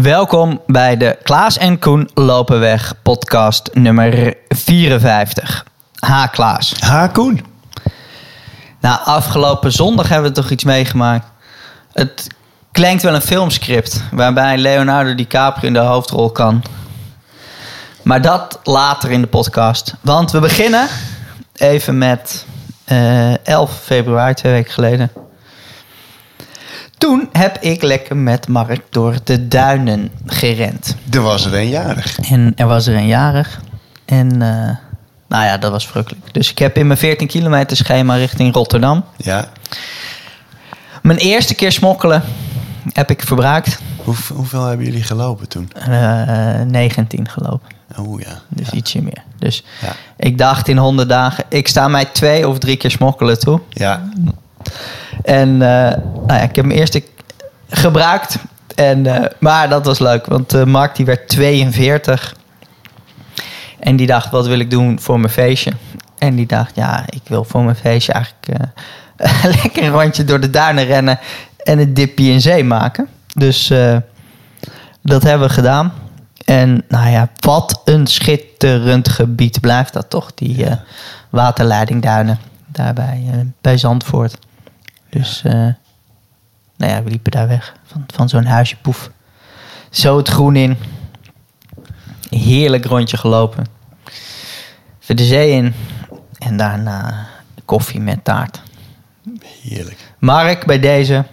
[0.00, 5.66] Welkom bij de Klaas en Koen lopen weg podcast nummer 54.
[5.98, 6.74] Ha Klaas.
[6.80, 7.44] Ha, Koen.
[8.80, 11.26] Nou, afgelopen zondag hebben we toch iets meegemaakt.
[11.92, 12.26] Het
[12.70, 16.62] klinkt wel een filmscript waarbij Leonardo DiCaprio in de hoofdrol kan.
[18.02, 19.94] Maar dat later in de podcast.
[20.00, 20.88] Want we beginnen
[21.56, 22.46] even met
[22.84, 25.10] eh 11 februari, twee weken geleden.
[27.02, 30.96] Toen heb ik lekker met Mark door de duinen gerend.
[31.10, 32.18] Er was er een jarig.
[32.18, 33.60] En er was er een jarig.
[34.04, 34.76] En eh,
[35.28, 36.34] nou ja, dat was verrukkelijk.
[36.34, 39.04] Dus ik heb in mijn 14 kilometer schema richting Rotterdam.
[39.16, 39.48] Ja.
[41.02, 42.22] Mijn eerste keer smokkelen
[42.92, 43.78] heb ik verbruikt.
[43.96, 45.70] Hoe, hoeveel hebben jullie gelopen toen?
[45.74, 47.68] Eh 19 gelopen.
[47.98, 48.40] Oh ja.
[48.48, 48.72] Dus ja.
[48.72, 49.22] ietsje meer.
[49.38, 49.92] Dus Ja.
[50.16, 53.60] ik dacht in 100 dagen, ik sta mij twee of drie keer smokkelen toe.
[53.68, 54.08] Ja.
[55.22, 57.00] En eh, nou ja, ik heb hem eerst
[57.68, 58.36] gebruikt.
[58.74, 62.34] En, eh, maar dat was leuk, want eh, Mark die werd 42.
[63.78, 65.72] En die dacht, wat wil ik doen voor mijn feestje?
[66.18, 68.70] En die dacht, ja, ik wil voor mijn feestje eigenlijk
[69.62, 71.18] lekker een rondje door de duinen rennen
[71.64, 73.08] en een dipje in zee maken.
[73.34, 73.72] Dus
[75.02, 75.92] dat hebben we gedaan.
[76.44, 80.66] En nou ja, wat een schitterend gebied blijft dat toch, die
[81.32, 84.38] waterleidingduinen daar bij, eh, bij Zandvoort.
[85.12, 85.52] Dus eh,
[86.76, 89.10] nou ja, we liepen daar weg van, van zo'n huisje poef.
[89.90, 90.76] Zo het groen in.
[92.30, 93.66] Heerlijk rondje gelopen.
[95.02, 95.74] Even de zee in.
[96.38, 97.26] En daarna
[97.64, 98.62] koffie met taart.
[99.62, 100.14] Heerlijk.
[100.18, 101.24] Mark, bij deze.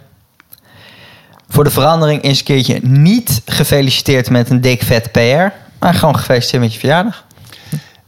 [1.49, 5.53] Voor de verandering eens een keertje niet gefeliciteerd met een dik vet PR.
[5.79, 7.25] Maar gewoon gefeliciteerd met je verjaardag.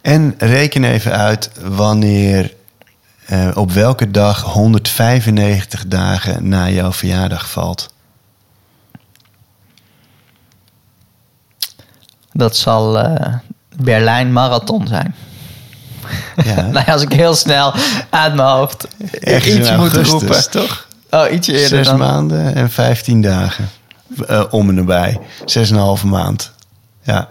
[0.02, 2.54] En reken even uit wanneer,
[3.32, 7.94] eh, op welke dag 195 dagen na jouw verjaardag valt.
[12.32, 13.34] Dat zal eh,
[13.76, 15.16] Berlijn Marathon zijn.
[16.44, 17.74] Ja, nou ja, als ik heel snel
[18.10, 20.50] uit mijn hoofd Ergens iets moet roepen.
[20.50, 20.88] toch?
[21.10, 21.98] Oh, ietsje eerder Zes dan.
[21.98, 23.70] maanden en 15 dagen.
[24.28, 25.20] Eh, om en nabij.
[25.46, 26.52] Zes en een halve maand.
[27.02, 27.30] Ja.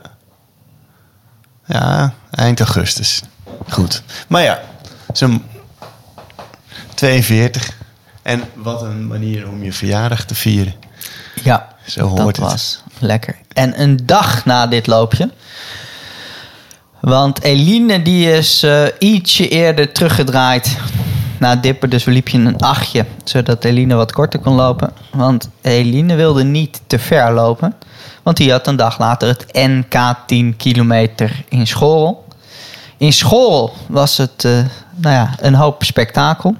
[1.67, 3.23] Ja, eind augustus.
[3.69, 4.03] Goed.
[4.29, 4.61] Maar ja,
[5.13, 5.45] zo'n
[7.01, 7.71] 42.
[8.23, 10.75] En wat een manier om je verjaardag te vieren.
[11.43, 12.39] Ja, Zo hoort dat het.
[12.39, 13.37] was lekker.
[13.53, 15.31] En een dag na dit loopje.
[17.01, 20.77] Want Eline die is eh, ietsje eerder teruggedraaid
[21.39, 21.91] na het dippen.
[21.91, 24.93] Dus we liepen een achtje, zodat Eline wat korter kon lopen.
[25.13, 27.75] Want Eline wilde niet te ver lopen.
[28.23, 32.25] Want die had een dag later het NK 10 kilometer in Schorl.
[32.97, 34.53] In Schorl was het eh,
[34.95, 36.57] nou ja, een hoop spektakel.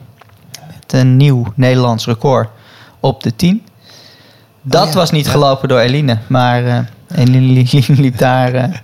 [0.93, 2.49] Een nieuw Nederlands record
[3.01, 3.65] op de 10.
[4.63, 5.31] Dat Oh ja, was niet ja.
[5.31, 6.19] gelopen door Eline.
[6.27, 6.79] Maar eh
[7.15, 8.75] Eline li- liep daar eh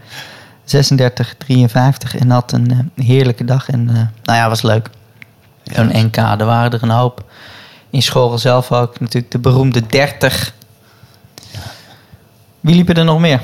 [0.65, 3.69] 36, 53 en had een eh, heerlijke dag.
[3.71, 4.91] En eh, nou ja, was leuk.
[5.63, 7.25] Zo'n NK, er waren er een hoop.
[7.91, 10.55] In Schorl zelf ook natuurlijk de beroemde 30.
[12.67, 13.41] Wie liepen er nog meer?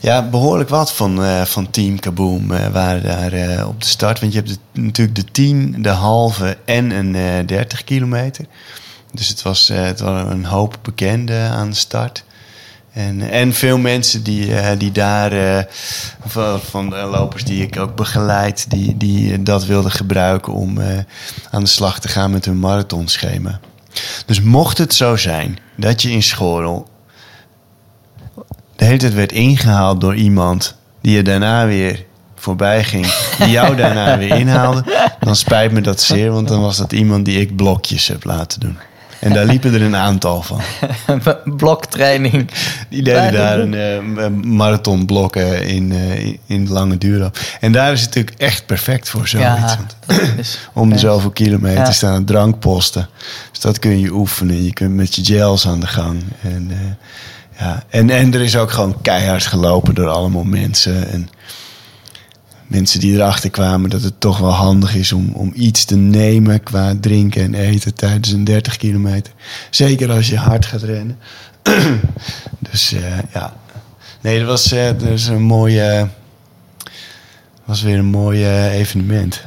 [0.00, 4.20] Ja, behoorlijk wat van, eh, van Team Kaboom eh, waren daar eh, op de start.
[4.20, 8.44] Want je hebt natuurlijk de 10, de halve en een eh 30 kilometer.
[9.12, 12.24] Dus het was, het waren een hoop bekenden aan de start.
[12.92, 15.66] En, en veel mensen die, die daar,
[16.26, 20.78] van, van lopers die ik ook begeleid, die, die dat wilden gebruiken om
[21.50, 23.60] aan de slag te gaan met hun marathonschema.
[24.26, 26.86] Dus mocht het zo zijn dat je in Schorl
[28.78, 33.06] de hele tijd werd ingehaald door iemand die je daarna weer voorbij ging,
[33.38, 34.84] die jou daarna weer inhaalde,
[35.20, 38.60] dan spijt me dat zeer, want dan was dat iemand die ik blokjes heb laten
[38.60, 38.78] doen.
[39.18, 40.60] En daar liepen er een aantal van.
[41.56, 42.50] Bloktraining.
[42.88, 43.74] Die deden daar een
[44.18, 47.30] eh, marathonblokken in, eh, in, lange duur.
[47.60, 49.48] En daar is het natuurlijk echt perfect voor zoiets.
[49.48, 49.78] Ja,
[50.72, 51.92] om de zoveel kilometer Ja.
[51.92, 53.08] staan drankposten.
[53.50, 54.64] Dus dat kun je oefenen.
[54.64, 56.22] Je kunt met je gels aan de gang.
[56.42, 56.76] En, eh,
[57.58, 57.84] ja.
[57.88, 61.08] en, en er is ook gewoon keihard gelopen door allemaal mensen.
[61.10, 61.28] En
[62.66, 66.62] mensen die erachter kwamen dat het toch wel handig is om, om iets te nemen
[66.62, 69.32] qua drinken en eten tijdens een 30 kilometer.
[69.70, 71.18] Zeker als je hard gaat rennen.
[72.70, 73.56] dus eh, ja.
[74.20, 76.08] Nee, dat was, is een mooie.
[77.64, 79.46] was weer een mooi evenement.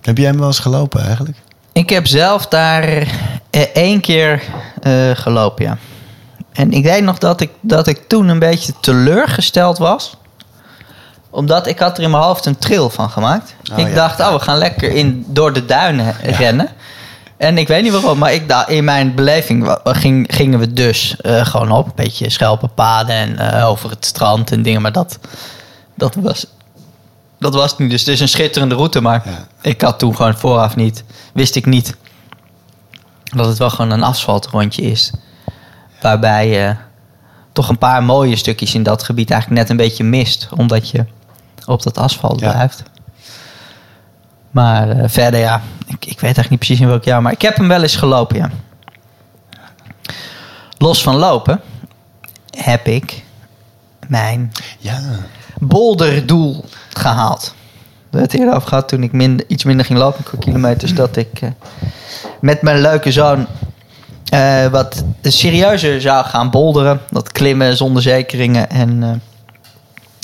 [0.00, 1.38] Heb jij hem wel eens gelopen eigenlijk?
[1.78, 2.84] Ik heb zelf daar
[3.50, 4.42] eh, één keer
[4.82, 5.78] eh, gelopen, ja.
[6.52, 10.16] En ik weet nog dat ik, dat ik toen een beetje teleurgesteld was.
[11.30, 13.54] Omdat ik had er in mijn hoofd een trail van gemaakt.
[13.72, 13.94] Oh, ik ja.
[13.94, 16.68] dacht, oh, we gaan lekker in, door de duinen rennen.
[17.36, 21.16] En ik weet niet waarom, maar ik, da- in mijn beleving ging, gingen we dus
[21.20, 21.86] eh, gewoon op.
[21.86, 24.82] Een beetje schelpenpaden en eh, over het strand en dingen.
[24.82, 25.18] Maar dat,
[25.94, 26.46] dat, was,
[27.38, 27.90] dat was het niet.
[27.90, 29.00] Dus het is een schitterende route.
[29.00, 29.46] Maar Ja.
[29.60, 31.96] ik had toen gewoon vooraf niet, wist ik niet
[33.24, 35.12] dat het wel gewoon een asfaltrondje is.
[36.00, 36.76] Waarbij je
[37.52, 40.48] toch een paar mooie stukjes in dat gebied eigenlijk net een beetje mist.
[40.56, 41.04] Omdat je
[41.66, 42.50] op dat asfalt Ja.
[42.52, 42.82] blijft.
[44.50, 47.22] Maar eh, verder ja, ik, ik weet eigenlijk niet precies in welk jaar.
[47.22, 48.50] Maar ik heb hem wel eens gelopen, ja.
[50.78, 51.60] Los van lopen
[52.50, 53.22] heb ik
[54.08, 55.00] mijn Ja.
[55.60, 57.54] Bolderdoel gehaald.
[58.10, 60.94] We het eerder over gehad toen ik minder, iets minder ging lopen qua kilometers.
[60.94, 61.48] Dat ik eh,
[62.40, 63.46] met mijn leuke zoon
[64.28, 67.00] eh, wat serieuzer zou gaan bolderen.
[67.10, 68.70] Dat klimmen zonder zekeringen.
[68.70, 69.10] En eh,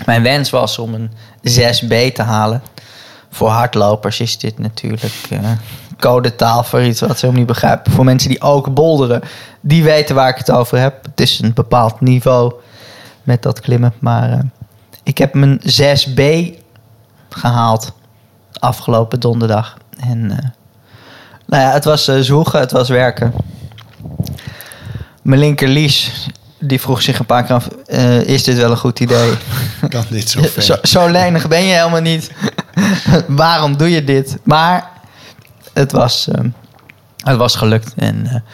[0.07, 1.11] mijn wens was om een
[1.49, 2.63] 6B te halen.
[3.31, 5.29] Voor hardlopers is dit natuurlijk
[5.99, 7.93] codetaal voor iets wat ze helemaal niet begrijpen.
[7.93, 9.23] Voor mensen die ook bolderen,
[9.61, 11.05] die weten waar ik het over heb.
[11.05, 12.53] Het is een bepaald niveau
[13.23, 13.95] met dat klimmen.
[13.99, 14.41] Maar
[15.05, 16.23] ik heb mijn 6B
[17.29, 17.93] gehaald
[18.59, 19.77] afgelopen donderdag.
[19.99, 20.49] En eh,
[21.47, 23.33] nou ja, het was zwoegen, het was werken.
[25.23, 26.29] Mijn linker Lies,
[26.59, 27.69] die vroeg zich een paar keer af...
[27.87, 29.33] eh, is dit wel een goed idee?
[29.89, 30.62] Kan dit zo ver?
[30.62, 32.31] Zo, zo lenig ben je helemaal niet.
[33.27, 34.39] Waarom doe je dit?
[34.43, 34.91] Maar
[35.73, 36.29] het was,
[37.17, 37.93] het was gelukt.
[37.97, 38.45] En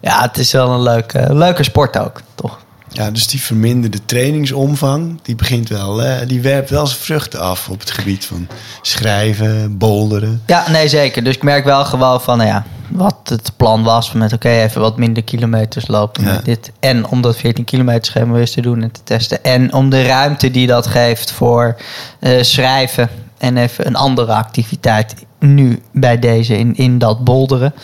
[0.00, 2.58] ja, het is wel een leuke, leuke sport ook, toch?
[2.90, 7.68] Ja, dus die verminderde trainingsomvang, die begint wel, eh, die werpt wel zijn vruchten af
[7.68, 8.46] op het gebied van
[8.82, 10.42] schrijven, bolderen.
[10.46, 11.24] Ja, nee, zeker.
[11.24, 14.10] Dus ik merk wel gewoon van, nou ja, wat het plan was.
[14.10, 16.32] Van met oké, even wat minder kilometers lopen Ja.
[16.32, 16.72] met dit.
[16.80, 19.44] En om dat 14 kilometer schema weer eens te doen en te testen.
[19.44, 21.76] En om de ruimte die dat geeft voor
[22.20, 23.08] eh, schrijven.
[23.38, 27.74] En even een andere activiteit nu bij deze in, in dat bolderen.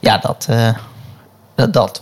[0.00, 0.68] Ja, dat, eh,
[1.54, 2.00] dat, dat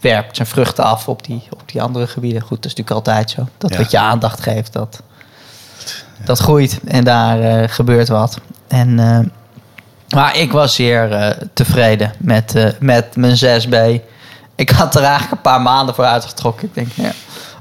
[0.00, 2.40] werpt zijn vruchten af op die, op die andere gebieden.
[2.42, 3.48] Goed, dat is natuurlijk altijd zo.
[3.58, 3.76] Dat Ja.
[3.78, 5.02] wat je aandacht geeft, dat,
[6.24, 6.80] dat groeit.
[6.84, 8.38] En daar eh, gebeurt wat.
[8.68, 8.98] En...
[8.98, 9.18] eh,
[10.14, 14.00] maar ik was zeer eh, tevreden met, met mijn 6B.
[14.54, 16.68] Ik had er eigenlijk een paar maanden voor uitgetrokken.
[16.68, 17.12] Ik denk, ja,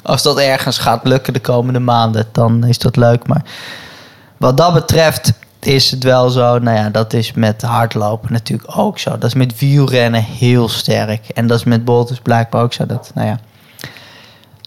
[0.01, 3.27] als dat ergens gaat lukken de komende maanden, dan is dat leuk.
[3.27, 3.41] Maar
[4.37, 5.33] wat dat betreft
[5.65, 6.59] is het wel zo.
[6.59, 9.09] Nou ja, dat is met hardlopen natuurlijk ook zo.
[9.09, 11.29] Dat is met wielrennen heel sterk.
[11.29, 12.85] En dat is met boulders blijkbaar ook zo.
[12.85, 13.39] Dat, nou ja,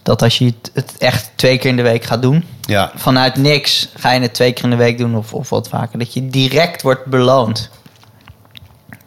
[0.02, 3.36] dat als je het, het echt twee keer in de week gaat doen, Ja, vanuit
[3.36, 5.98] niks ga je het twee keer in de week doen of, of wat vaker.
[5.98, 7.70] Dat je direct wordt beloond.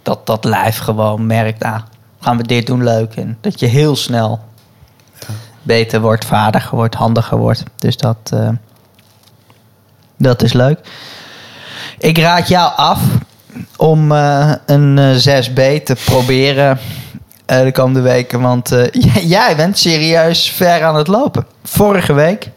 [0.02, 1.82] Dat dat lijf gewoon merkt, ah,
[2.20, 3.16] gaan we dit doen leuk.
[3.16, 4.40] En dat je heel snel
[5.62, 7.64] beter wordt, vaardiger wordt, handiger wordt.
[7.76, 8.50] Dus dat, eh,
[10.18, 10.80] dat is leuk.
[11.98, 13.00] Ik raad jou af
[13.78, 16.80] om eh, een eh, 6B te proberen
[17.46, 18.42] eh, de komende weken.
[18.42, 18.88] Want eh,
[19.30, 21.46] jij- bent serieus ver aan het lopen.
[21.64, 22.50] Vorige week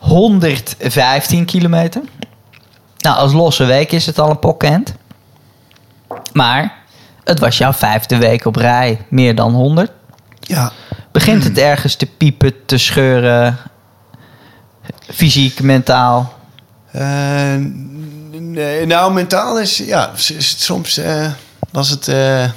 [0.00, 2.02] 115 kilometer.
[2.98, 4.94] Nou, als losse week is het al een pokkend.
[6.32, 6.74] Maar
[7.24, 8.98] het was jouw vijfde week op rij.
[9.08, 9.90] Meer dan 100.
[10.40, 10.72] ja.
[11.12, 13.56] Begint het ergens te piepen, te scheuren?
[15.10, 16.32] Fysiek, mentaal?
[16.90, 17.54] Eh,
[18.86, 21.32] nou, mentaal is, ja, is soms eh,
[21.72, 22.50] was het eh,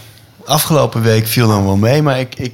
[0.45, 2.54] afgelopen week viel dan wel mee, maar ik, ik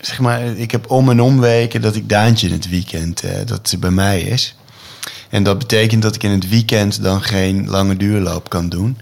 [0.00, 3.46] zeg maar, ik heb om en om weken dat ik Daantje in het weekend eh,
[3.46, 4.54] dat ze bij mij is.
[5.28, 8.98] En dat betekent dat ik in het weekend dan geen lange duurloop kan doen.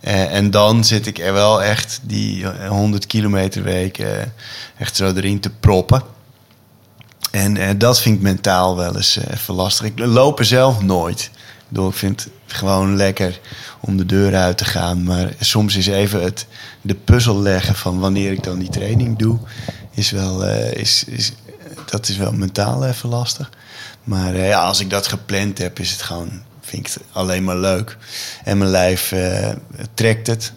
[0.00, 4.06] En dan zit ik er wel echt die eh, 100 kilometer week
[4.78, 6.02] echt zo erin te proppen.
[7.30, 9.86] En dat vind ik mentaal wel eens even lastig.
[9.86, 11.30] Ik loop er zelf nooit.
[11.72, 13.40] Bedoel, ik vind het gewoon lekker
[13.80, 15.02] om de deur uit te gaan.
[15.02, 16.46] Maar soms is even het,
[16.80, 19.38] de puzzel leggen van wanneer ik dan die training doe,
[19.90, 21.32] is wel, eh, is, is,
[21.86, 23.50] dat is wel mentaal even lastig.
[24.04, 27.44] Maar eh, ja, als ik dat gepland heb, is het gewoon, vind ik het alleen
[27.44, 27.96] maar leuk.
[28.44, 29.50] En mijn lijf eh,
[29.94, 30.52] trekt het.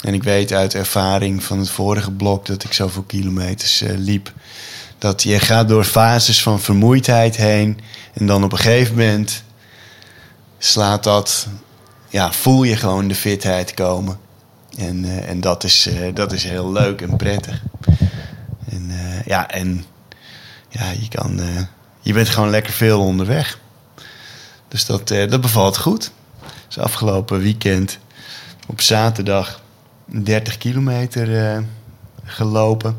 [0.00, 4.32] En ik weet uit ervaring van het vorige blok dat ik zoveel kilometers liep.
[4.98, 7.80] Dat je gaat door fases van vermoeidheid heen.
[8.12, 9.42] En dan op een gegeven moment
[10.62, 11.46] slaat dat.
[12.08, 14.18] Ja, voel je gewoon de fitheid komen.
[14.76, 17.62] En, eh, en dat, is, eh, dat is heel leuk en prettig.
[18.68, 19.84] En eh, ja, en
[20.68, 21.40] ja, je, kan,
[22.00, 23.58] je bent gewoon lekker veel onderweg.
[24.68, 26.12] Dus dat, dat bevalt goed.
[26.66, 27.98] Dus afgelopen weekend
[28.66, 29.62] op zaterdag
[30.04, 31.64] 30 kilometer
[32.24, 32.96] gelopen.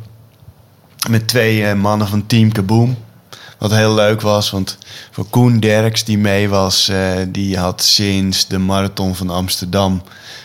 [1.09, 2.97] Met twee mannen van Team Kaboom.
[3.61, 4.77] Wat heel leuk was, want
[5.11, 10.01] voor Koen Derks die mee was, eh, die had sinds de marathon van Amsterdam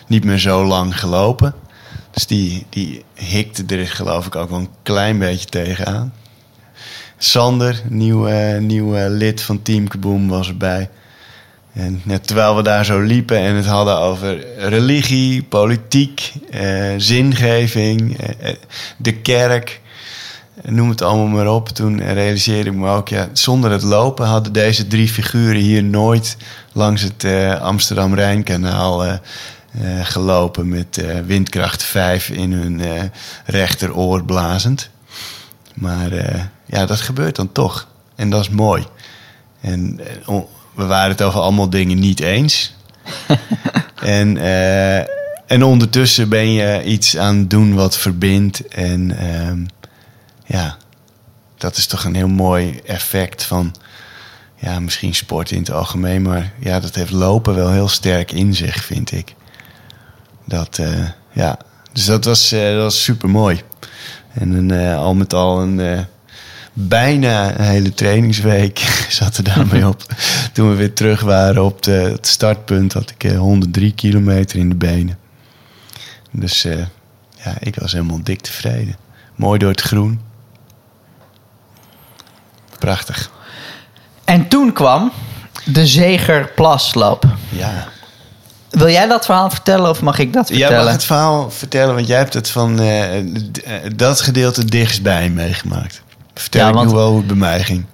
[0.07, 1.55] niet meer zo lang gelopen.
[2.11, 6.13] Dus die, die hikte er geloof ik ook wel een klein beetje tegenaan.
[7.19, 10.91] Sander, nieuw, nieuw uh, lid van Team Kaboom, was erbij.
[11.77, 18.19] En net terwijl we daar zo liepen en het hadden over religie, politiek, eh, zingeving,
[18.19, 18.55] eh,
[18.97, 19.81] de kerk,
[20.63, 21.69] noem het allemaal maar op.
[21.69, 26.37] Toen realiseerde ik me ook, ja, zonder het lopen hadden deze drie figuren hier nooit
[26.73, 29.15] langs het uh, Amsterdam-Rijnkanaal uh,
[30.03, 32.83] gelopen met windkracht 5 in hun
[33.45, 34.91] rechteroor blazend.
[35.75, 36.13] Maar
[36.67, 37.89] ja, dat gebeurt dan toch.
[38.15, 38.87] En dat is mooi.
[39.61, 40.01] En
[40.75, 42.75] we waren het over allemaal dingen niet eens.
[44.01, 44.39] en,
[45.47, 48.69] en ondertussen ben je iets aan het doen wat verbindt.
[48.69, 49.67] En uh,
[50.47, 50.77] ja,
[51.57, 53.75] dat is toch een heel mooi effect van...
[54.59, 56.23] Ja, misschien sport in het algemeen.
[56.23, 59.35] Maar ja, dat heeft lopen wel heel sterk in zich, vind ik.
[60.45, 61.59] Dat, uh, ja.
[61.93, 63.63] Dus dat was, dat was super mooi.
[64.33, 66.07] En al met al een
[66.79, 70.03] bijna een hele trainingsweek zat er daarmee op.
[70.53, 74.69] Toen we weer terug waren op de, het startpunt had ik 103 eh, kilometer in
[74.69, 75.19] de benen.
[76.31, 76.63] Dus
[77.45, 78.97] ja, ik was helemaal dik tevreden.
[79.37, 80.21] Mooi door het groen.
[82.79, 83.31] Prachtig.
[84.25, 85.13] En toen kwam
[85.65, 87.25] de Zegerplasloop.
[87.49, 87.89] Ja.
[88.71, 90.75] Wil jij dat verhaal vertellen of mag ik dat vertellen?
[90.75, 93.05] Jij mag het verhaal vertellen, want jij hebt het van uh,
[93.97, 96.03] dat gedeelte dichtstbij meegemaakt.
[96.35, 97.85] Vertel ja, ik nu wel hoe het bij mij ging.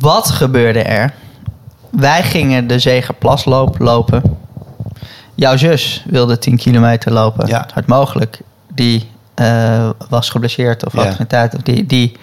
[0.00, 1.14] Wat gebeurde er?
[1.90, 4.22] Wij gingen de Zegerplasloop lopen.
[5.34, 7.46] Jouw zus wilde 10 kilometer lopen.
[7.46, 7.68] Ja.
[7.72, 8.40] Hard mogelijk.
[8.74, 11.54] Die uh, was geblesseerd of had geen tijd.
[11.54, 12.16] Of die, die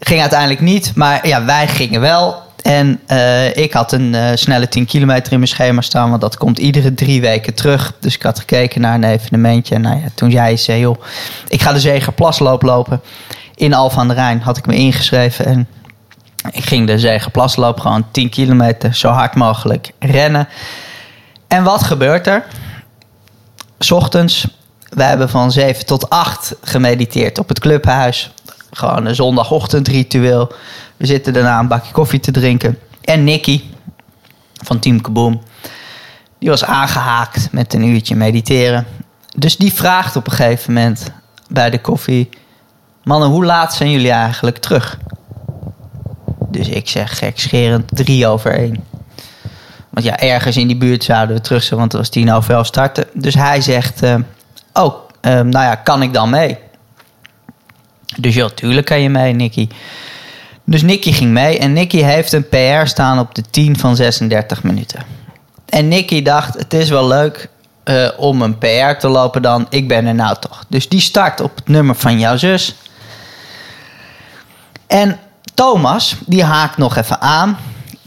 [0.00, 0.92] ging uiteindelijk niet.
[0.94, 2.42] Maar ja, wij gingen wel.
[2.62, 6.08] En uh, ik had een uh, snelle 10 kilometer in mijn schema staan.
[6.08, 7.92] Want dat komt iedere drie weken terug.
[8.00, 9.74] Dus ik had gekeken naar een evenementje.
[9.74, 11.02] En nou ja, toen jij zei, joh,
[11.48, 13.00] ik ga de Zegerplasloop lopen
[13.60, 15.44] in Alphen aan de Rijn had ik me ingeschreven.
[15.44, 15.68] En
[16.50, 20.48] ik ging de Zegenplasloop gewoon 10 kilometer zo hard mogelijk rennen.
[21.48, 22.44] En wat gebeurt er?
[23.78, 24.46] S ochtends,
[24.88, 28.32] we hebben van 7 tot 8 gemediteerd op het clubhuis.
[28.70, 30.52] Gewoon een zondagochtendritueel.
[30.96, 32.78] We zitten daarna een bakje koffie te drinken.
[33.00, 33.62] En Nicky
[34.64, 35.42] van Team Kaboom,
[36.38, 38.86] die was aangehaakt met een uurtje mediteren.
[39.36, 41.12] Dus die vraagt op een gegeven moment
[41.48, 42.28] bij de koffie:
[43.02, 44.98] Mannen, hoe laat zijn jullie eigenlijk terug?
[46.48, 48.84] Dus ik zeg gekscherend drie over één.
[49.90, 52.54] Want ja, ergens in die buurt zouden we terug zijn, want het was tien over
[52.54, 53.06] elf starten.
[53.14, 54.14] Dus hij zegt, uh,
[54.72, 56.58] oh, uh, nou ja, kan ik dan mee?
[58.20, 59.68] Dus ja, tuurlijk kan je mee, Nicky.
[60.64, 64.62] Dus Nicky ging mee en Nicky heeft een PR staan op de 10 van 36
[64.62, 65.02] minuten.
[65.68, 67.48] En Nicky dacht, het is wel leuk
[67.84, 70.64] uh, om een PR te lopen dan, ik ben er nou toch.
[70.68, 72.74] Dus die start op het nummer van jouw zus.
[74.86, 75.18] En
[75.54, 77.58] Thomas, die haakt nog even aan.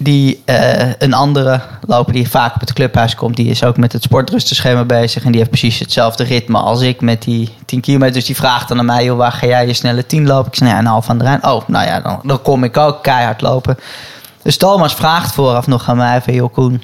[0.04, 3.94] Die, uh, een andere loper die vaak op het clubhuis komt, die is ook met
[3.94, 5.24] het sportrustenschema bezig.
[5.24, 8.14] En die heeft precies hetzelfde ritme als ik met die 10 kilometer.
[8.14, 10.52] Dus die vraagt dan aan mij, joh, waar ga jij je snelle 10 lopen?
[10.52, 11.46] Ik zeg, nou een half aan de Rijn.
[11.46, 13.78] Oh, nou ja, dan, dan kom ik ook keihard lopen.
[14.42, 16.82] Dus Thomas vraagt vooraf nog aan mij van, joh Koen,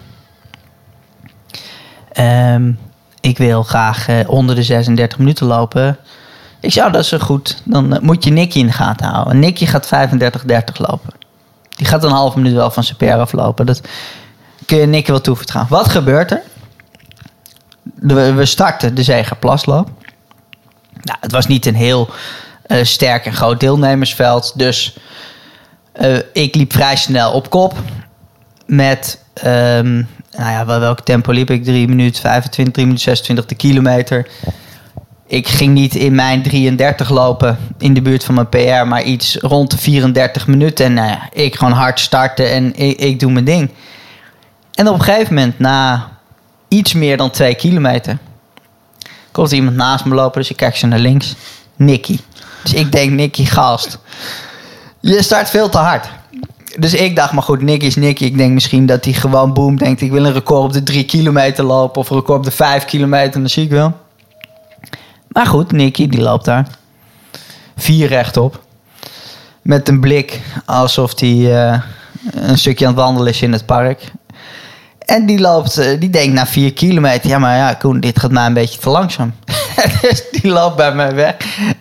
[2.19, 2.79] um,
[3.21, 5.97] ik wil graag uh, onder de 36 minuten lopen.
[6.59, 7.61] Ik zou dat is goed.
[7.65, 9.39] Dan uh, moet je Nicky in de gaten houden.
[9.39, 9.89] Nicky gaat 35-30
[10.77, 11.13] lopen.
[11.79, 13.65] Die gaat een halve minuut wel van zijn aflopen.
[13.65, 13.81] Dat
[14.65, 15.73] kun je Nicky wel toevertrouwen.
[15.73, 16.41] Wat gebeurt er?
[18.35, 19.89] we starten de Zegerplasloop.
[21.01, 22.09] Nou, het was niet een heel
[22.67, 24.53] uh, sterk en groot deelnemersveld.
[24.55, 24.97] Dus
[26.01, 27.77] uh, ik liep vrij snel op kop.
[28.65, 31.63] Met, um, nou ja, welk tempo liep ik?
[31.63, 34.27] 3 minuten 25, 3 minuten 26 de kilometer
[35.29, 39.35] ik ging niet in mijn 33 lopen in de buurt van mijn PR, maar iets
[39.35, 40.85] rond de 34 minuten.
[40.85, 43.69] En ja, ik gewoon hard starten en ik, ik doe mijn ding.
[44.73, 46.09] En op een gegeven moment, na
[46.67, 48.17] iets meer dan twee kilometer,
[49.31, 50.41] komt iemand naast me lopen.
[50.41, 51.35] Dus ik kijk zo naar links.
[51.75, 52.19] Nicky.
[52.63, 53.99] Dus ik denk, Nicky, gast.
[54.99, 56.07] Je start veel te hard.
[56.77, 58.23] Dus ik dacht, maar goed, Nicky is Nicky.
[58.23, 60.01] Ik denk misschien dat hij gewoon boom denkt...
[60.01, 62.01] ik wil een record op de 3 kilometer lopen...
[62.01, 63.33] of een record op de 5 kilometer.
[63.33, 64.07] En dan zie ik wel.
[65.29, 66.67] Maar goed, Nicky die loopt daar.
[67.75, 68.63] Vier rechtop.
[69.61, 71.81] Met een blik alsof hij uh,
[72.31, 74.11] een stukje aan het wandelen is in het park.
[75.05, 77.29] En die loopt, uh, die denkt na vier kilometer...
[77.29, 79.33] Ja, maar ja, Koen, dit gaat mij een beetje te langzaam.
[80.01, 81.35] dus die loopt bij mij weg.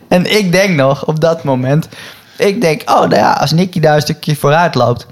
[0.09, 1.88] En ik denk nog, op dat moment...
[2.37, 5.07] Ik denk, oh, nou ja, als Nicky daar een stukje vooruit loopt...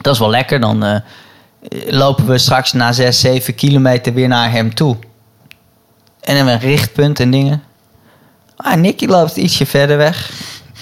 [0.00, 0.84] Dat is wel lekker, dan...
[0.84, 0.96] Uh,
[1.86, 4.96] lopen we straks na 6, 7 kilometer weer naar hem toe.
[6.26, 7.62] En een richtpunt en dingen.
[8.56, 10.30] Ah, Nicky loopt ietsje verder weg.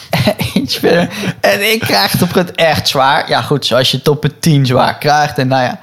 [0.55, 1.09] Iets verder.
[1.41, 3.29] En ik krijg het op het echt zwaar.
[3.29, 5.39] Ja, goed, zoals je het op het 10 zwaar krijgt.
[5.39, 5.81] En nou ja.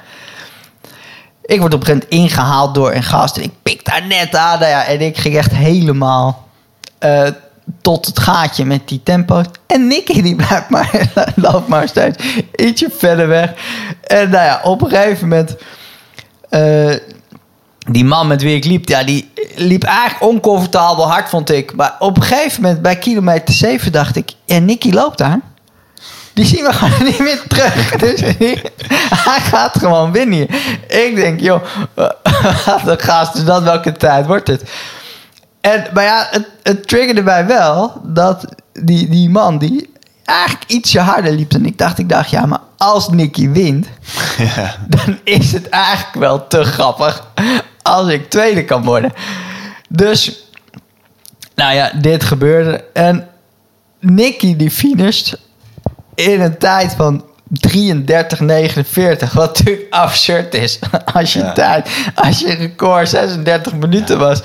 [1.42, 3.36] Ik word op een gegeven moment ingehaald door een gast.
[3.36, 4.58] En ik pik daar net aan.
[4.58, 6.48] Nou ja, en ik ging echt helemaal
[6.98, 7.28] eh,
[7.80, 9.42] tot het gaatje met die tempo.
[9.66, 12.24] En Nicky die blijft maar, loopt maar steeds
[12.56, 13.52] ietsje verder weg.
[14.06, 15.56] En nou ja, op een gegeven moment...
[16.48, 16.94] eh,
[17.90, 21.74] die man met wie ik liep, ja, die liep eigenlijk oncomfortabel hard, vond ik.
[21.74, 24.30] Maar op een gegeven moment, bij kilometer 7, dacht ik...
[24.44, 25.38] Ja, Nicky loopt daar.
[26.34, 27.90] Die zien we gewoon niet meer terug.
[27.96, 28.62] Dus die-
[29.14, 30.48] hij gaat gewoon winnen hier.
[31.06, 31.62] Ik denk, joh,
[32.66, 34.70] wat een gast, dus dat welke tijd wordt het?
[35.60, 39.92] En, maar ja, het, het triggerde mij wel dat die, die man die
[40.24, 41.98] eigenlijk ietsje harder liep dan ik dacht.
[41.98, 43.86] Ik dacht, ja, maar als Nicky wint,
[44.54, 44.74] Ja.
[44.88, 47.26] dan is het eigenlijk wel te grappig
[47.82, 49.12] als ik tweede kan worden.
[49.88, 50.46] Dus,
[51.54, 52.84] nou ja, dit gebeurde.
[52.92, 53.28] En
[54.00, 55.36] Nicky die finisht
[56.14, 57.24] in een tijd van
[57.68, 59.32] 33,49.
[59.32, 60.78] Wat natuurlijk absurd is.
[61.14, 61.52] Als je Ja.
[61.52, 64.40] tijd, als je record 36 minuten was.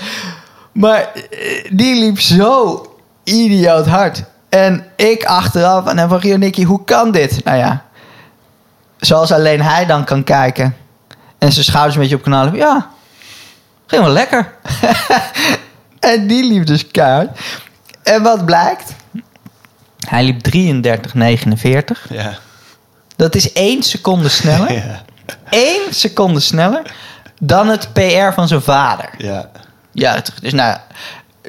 [0.72, 2.82] Maar eh, die liep zo
[3.24, 4.24] idioot hard.
[4.50, 7.44] En ik achteraf en hij van Nicky, hoe kan dit?
[7.44, 7.84] Nou ja,
[8.98, 10.76] zoals alleen hij dan kan kijken.
[11.38, 12.56] En zijn schouders een beetje op kanaal.
[12.56, 12.90] Ja,
[13.88, 14.54] ging wel lekker.
[16.00, 17.40] en die liep dus keihard.
[18.04, 18.96] En wat blijkt?
[20.08, 20.56] Hij liep
[22.08, 22.10] 33,49.
[22.10, 22.38] Ja.
[23.16, 24.72] Dat is één seconde sneller.
[24.84, 25.06] Ja.
[25.50, 26.82] Eén seconde sneller
[27.40, 29.10] dan het PR van zijn vader.
[29.18, 29.50] Ja.
[29.92, 30.78] Ja, dus nou,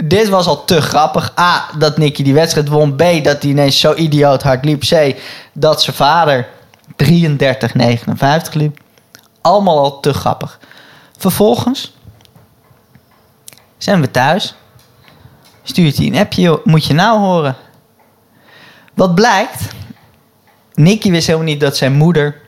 [0.04, 1.38] dit was al te grappig.
[1.38, 2.96] A, dat Nicky die wedstrijd won.
[2.96, 4.80] B, dat hij ineens zo idioot hard liep.
[4.80, 5.16] C,
[5.52, 6.48] dat zijn vader
[7.04, 8.78] 33,59 liep.
[9.40, 10.58] Allemaal al te grappig.
[11.18, 11.92] Vervolgens
[13.78, 14.54] zijn we thuis.
[15.62, 17.56] Stuurt hij een appje, moet je nou horen.
[18.94, 19.68] Wat blijkt,
[20.74, 22.40] Nicky wist helemaal niet dat zijn moeder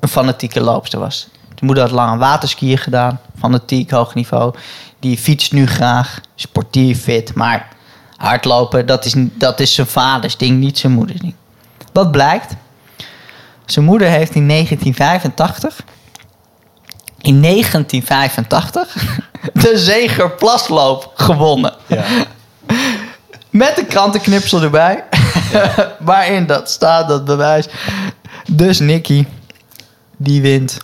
[0.00, 1.28] een fanatieke loopster was.
[1.38, 4.54] Zijn moeder had lang aan waterskiën gedaan, fanatiek, hoog niveau.
[4.98, 7.68] Die fietst nu graag, sportief, fit, maar
[8.16, 11.34] hardlopen, dat is, dat is zijn vaders ding, niet zijn moeders ding.
[11.92, 12.54] Wat blijkt?
[13.64, 15.84] Zijn moeder heeft in 1985,
[17.20, 18.94] in 1985,
[19.62, 21.74] de Zegerplasloop gewonnen.
[21.86, 22.04] Ja.
[23.50, 25.04] Met een krantenknipsel erbij.
[25.98, 27.68] Waarin dat staat, dat bewijs.
[28.50, 29.26] Dus Nicky,
[30.16, 30.78] die wint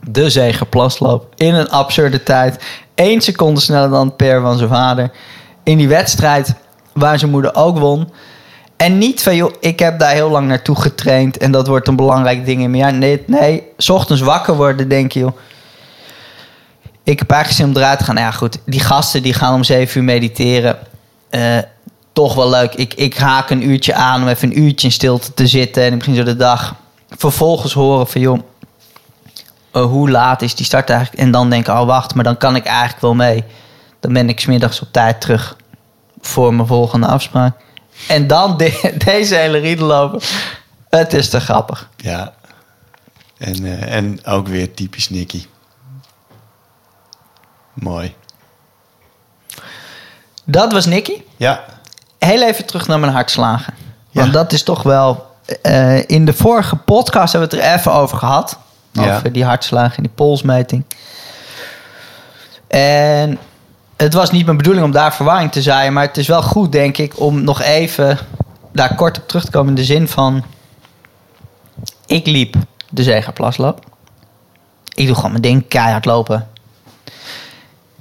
[0.00, 2.64] de zegerplasloop in een absurde tijd.
[2.94, 5.10] 1 seconde sneller dan per van zijn vader.
[5.62, 6.54] In die wedstrijd
[6.92, 8.12] waar zijn moeder ook won.
[8.82, 11.36] En niet van, joh, ik heb daar heel lang naartoe getraind...
[11.38, 12.98] en dat wordt een belangrijk ding in mijn.
[12.98, 15.36] Nee, nee, s ochtends wakker worden, denk je, joh.
[17.02, 18.14] Ik heb eigenlijk zin om eruit te gaan.
[18.14, 20.78] Nou ja, goed, die gasten die gaan om 7 uur mediteren.
[21.30, 21.58] Eh,
[22.12, 22.74] toch wel leuk.
[22.74, 25.82] Ik, ik haak een uurtje aan om even een uurtje in stilte te zitten.
[25.82, 26.74] En ik begin zo de dag.
[27.10, 28.38] Vervolgens horen van, joh,
[29.72, 31.20] eh, hoe laat is die start eigenlijk?
[31.22, 33.44] En dan denken, oh wacht, maar dan kan ik eigenlijk wel mee.
[34.00, 35.56] Dan ben ik smiddags op tijd terug
[36.20, 37.54] voor mijn volgende afspraak.
[38.08, 40.20] En dan de- deze hele riedel lopen.
[40.88, 41.88] Het is te grappig.
[41.96, 42.32] Ja.
[43.38, 45.46] En, eh, en ook weer typisch Nicky.
[47.72, 48.14] Mooi.
[50.44, 51.22] Dat was Nicky.
[51.36, 51.64] Ja.
[52.18, 53.74] Heel even terug naar mijn hartslagen.
[54.12, 54.32] Want Ja.
[54.32, 55.30] dat is toch wel...
[55.62, 58.58] eh, in de vorige podcast hebben we het er even over gehad.
[58.92, 59.16] Ja.
[59.16, 60.84] Over die hartslagen en die polsmeting.
[62.68, 63.38] En
[64.02, 65.92] het was niet mijn bedoeling om daar verwarring te zaaien.
[65.92, 68.18] Maar het is wel goed, denk ik, om nog even
[68.72, 69.68] daar kort op terug te komen.
[69.68, 70.44] In de zin van...
[72.06, 72.54] Ik liep
[72.90, 73.84] de Zegerplasloop.
[74.94, 76.48] Ik doe gewoon mijn ding, keihard lopen.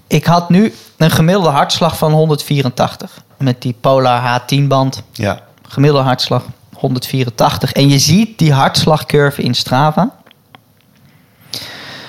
[0.07, 3.23] Ik had nu een gemiddelde hartslag van 184.
[3.37, 5.03] Met die Polar H10-band.
[5.11, 5.39] Ja.
[5.67, 7.71] Gemiddelde hartslag 184.
[7.71, 10.09] En je ziet die hartslagcurve in Strava.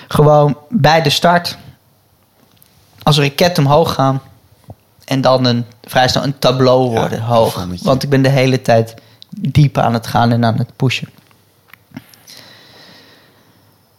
[0.08, 1.56] Gewoon bij de start.
[3.02, 4.22] Als een raket omhoog gaan.
[5.04, 7.66] En dan een, vrij snel een tableau worden hoog.
[7.82, 8.94] Want ik ben de hele tijd
[9.30, 11.08] diep aan het gaan en aan het pushen.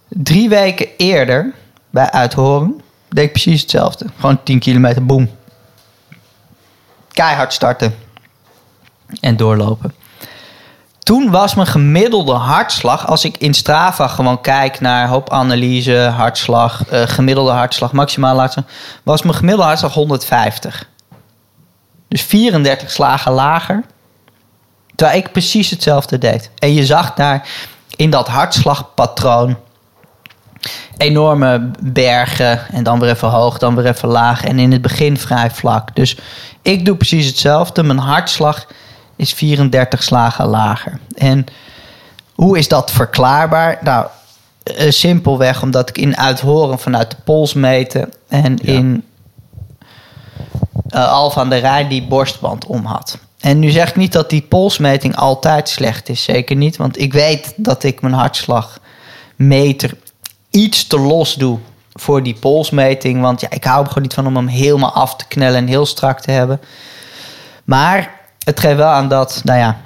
[0.07, 1.53] Drie weken eerder
[1.89, 4.05] bij Uithoren deed ik precies hetzelfde.
[4.15, 5.29] Gewoon 10 kilometer, boom.
[7.11, 7.95] Keihard starten
[9.19, 9.93] en doorlopen.
[11.03, 17.01] Toen was mijn gemiddelde hartslag, als ik in Strava gewoon kijk naar hoopanalyse, hartslag, eh,
[17.05, 18.65] gemiddelde hartslag, maximale hartslag,
[19.03, 20.89] was mijn gemiddelde hartslag 150.
[22.07, 23.83] Dus 34 slagen lager.
[24.95, 26.49] Terwijl ik precies hetzelfde deed.
[26.57, 27.47] En je zag daar
[27.95, 29.57] in dat hartslagpatroon
[30.97, 35.17] enorme bergen en dan weer even hoog, dan weer even laag en in het begin
[35.17, 35.95] vrij vlak.
[35.95, 36.17] Dus
[36.61, 37.83] ik doe precies hetzelfde.
[37.83, 38.65] Mijn hartslag
[39.15, 40.99] is 34 slagen lager.
[41.15, 41.45] En
[42.33, 43.79] hoe is dat verklaarbaar?
[43.81, 44.07] Nou,
[44.63, 49.03] eh, simpelweg omdat ik in Uithoren vanuit de pols meten en in
[50.89, 53.17] uh, Alphen aan de Rijn die borstband om had.
[53.39, 56.23] En nu zeg ik niet dat die polsmeting altijd slecht is.
[56.23, 59.97] Zeker niet, want ik weet dat ik mijn hartslagmeter
[60.49, 61.59] iets te los doe
[61.93, 63.21] voor die polsmeting.
[63.21, 65.67] Want ja, ik hou er gewoon niet van om hem helemaal af te knellen en
[65.67, 66.61] heel strak te hebben.
[67.63, 69.77] Maar het geeft wel aan dat, nou ja,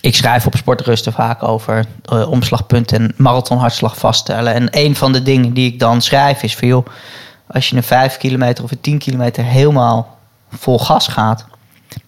[0.00, 4.54] ik schrijf op Sportrusten vaak over uh, omslagpunten en marathonhartslag vaststellen.
[4.54, 6.86] En een van de dingen die ik dan schrijf is van joh,
[7.46, 10.18] als je een 5 kilometer of een 10 kilometer helemaal
[10.50, 11.44] vol gas gaat,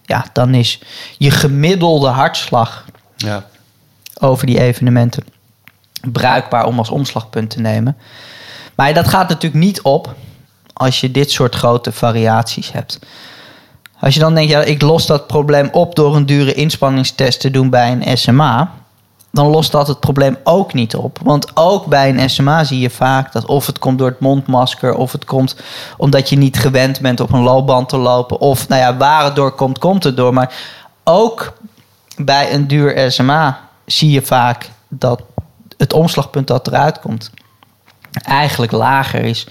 [0.05, 0.81] ja, dan is
[1.17, 2.85] je gemiddelde hartslag
[3.17, 3.43] Ja.
[4.19, 5.23] over die evenementen
[6.11, 7.97] bruikbaar om als omslagpunt te nemen.
[8.75, 10.15] Maar dat gaat natuurlijk niet op
[10.73, 12.99] als je dit soort grote variaties hebt.
[13.99, 17.51] Als je dan denkt, ja, ik los dat probleem op door een dure inspanningstest te
[17.51, 18.71] doen bij een SMA,
[19.31, 21.19] dan lost dat het probleem ook niet op.
[21.23, 24.95] Want ook bij een SMA zie je vaak dat of het komt door het mondmasker,
[24.95, 25.55] of het komt
[25.97, 29.35] omdat je niet gewend bent op een loopband te lopen, of nou ja, waar het
[29.35, 30.33] door komt, komt het door.
[30.33, 30.53] Maar
[31.03, 31.53] ook
[32.17, 35.21] bij een duur SMA zie je vaak dat
[35.77, 37.31] het omslagpunt dat eruit komt
[38.21, 39.47] eigenlijk lager is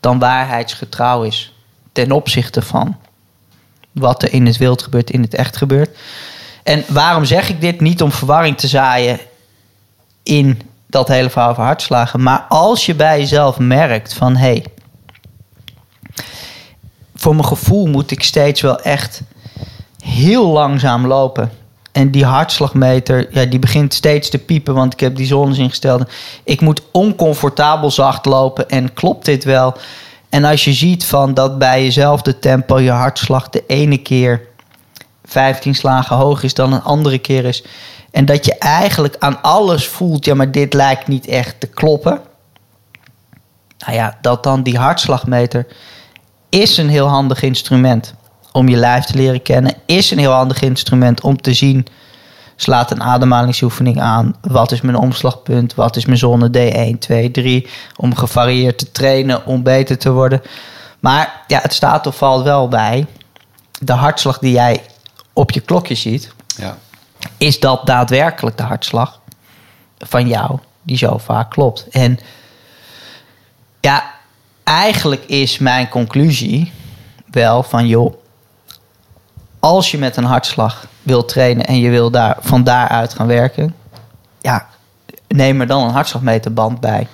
[0.00, 1.54] dan waarheidsgetrouw is
[1.92, 2.96] ten opzichte van
[3.98, 5.96] wat er in het wild gebeurt, in het echt gebeurt.
[6.62, 7.80] En waarom zeg ik dit?
[7.80, 9.18] Niet om verwarring te zaaien
[10.22, 12.22] in dat hele verhaal van hartslagen.
[12.22, 14.36] Maar als je bij jezelf merkt van...
[14.36, 14.64] hé, hey,
[17.14, 19.22] voor mijn gevoel moet ik steeds wel echt
[20.04, 21.50] heel langzaam lopen.
[21.92, 26.02] En die hartslagmeter, ja, die begint steeds te piepen, want ik heb die zones ingesteld.
[26.44, 29.76] Ik moet oncomfortabel zacht lopen en klopt dit wel?
[30.36, 34.48] En als je ziet van dat bij jezelfde tempo je hartslag de ene keer
[35.24, 37.64] 15 slagen hoger is dan een andere keer is.
[38.10, 42.20] En dat je eigenlijk aan alles voelt, ja, maar dit lijkt niet echt te kloppen.
[43.78, 45.66] Nou ja, dat dan die hartslagmeter
[46.48, 48.14] is een heel handig instrument
[48.52, 49.74] om je lijf te leren kennen.
[49.86, 51.86] Is een heel handig instrument om te zien.
[52.56, 54.34] Slaat een ademhalingsoefening aan.
[54.40, 55.74] Wat is mijn omslagpunt?
[55.74, 56.48] Wat is mijn zone
[56.94, 57.68] D1, 2, 3?
[57.96, 60.42] Om gevarieerd te trainen, om beter te worden.
[61.00, 63.06] Maar ja, het staat of valt wel bij.
[63.80, 64.82] De hartslag die jij
[65.32, 66.76] op je klokje ziet, Ja.
[67.36, 69.20] is dat daadwerkelijk de hartslag
[69.98, 71.86] van jou, die zo vaak klopt.
[71.90, 72.18] En
[73.80, 74.10] ja,
[74.64, 76.72] eigenlijk is mijn conclusie
[77.30, 78.14] wel van joh,
[79.60, 83.74] als je met een hartslag wil trainen en je wil daar van daaruit gaan werken,
[84.40, 84.66] ja,
[85.28, 87.06] neem er dan een hartslagmeterband bij.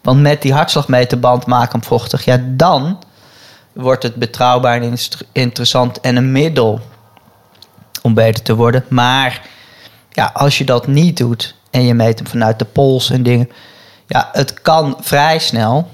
[0.00, 3.02] Want met die hartslagmeterband maak hem vochtig, ja, dan
[3.72, 4.96] wordt het betrouwbaar en
[5.32, 6.80] interessant en een middel
[8.02, 8.84] om beter te worden.
[8.88, 9.42] Maar
[10.10, 13.50] ja, als je dat niet doet en je meet hem vanuit de pols en dingen,
[14.06, 15.90] ja, het kan vrij snel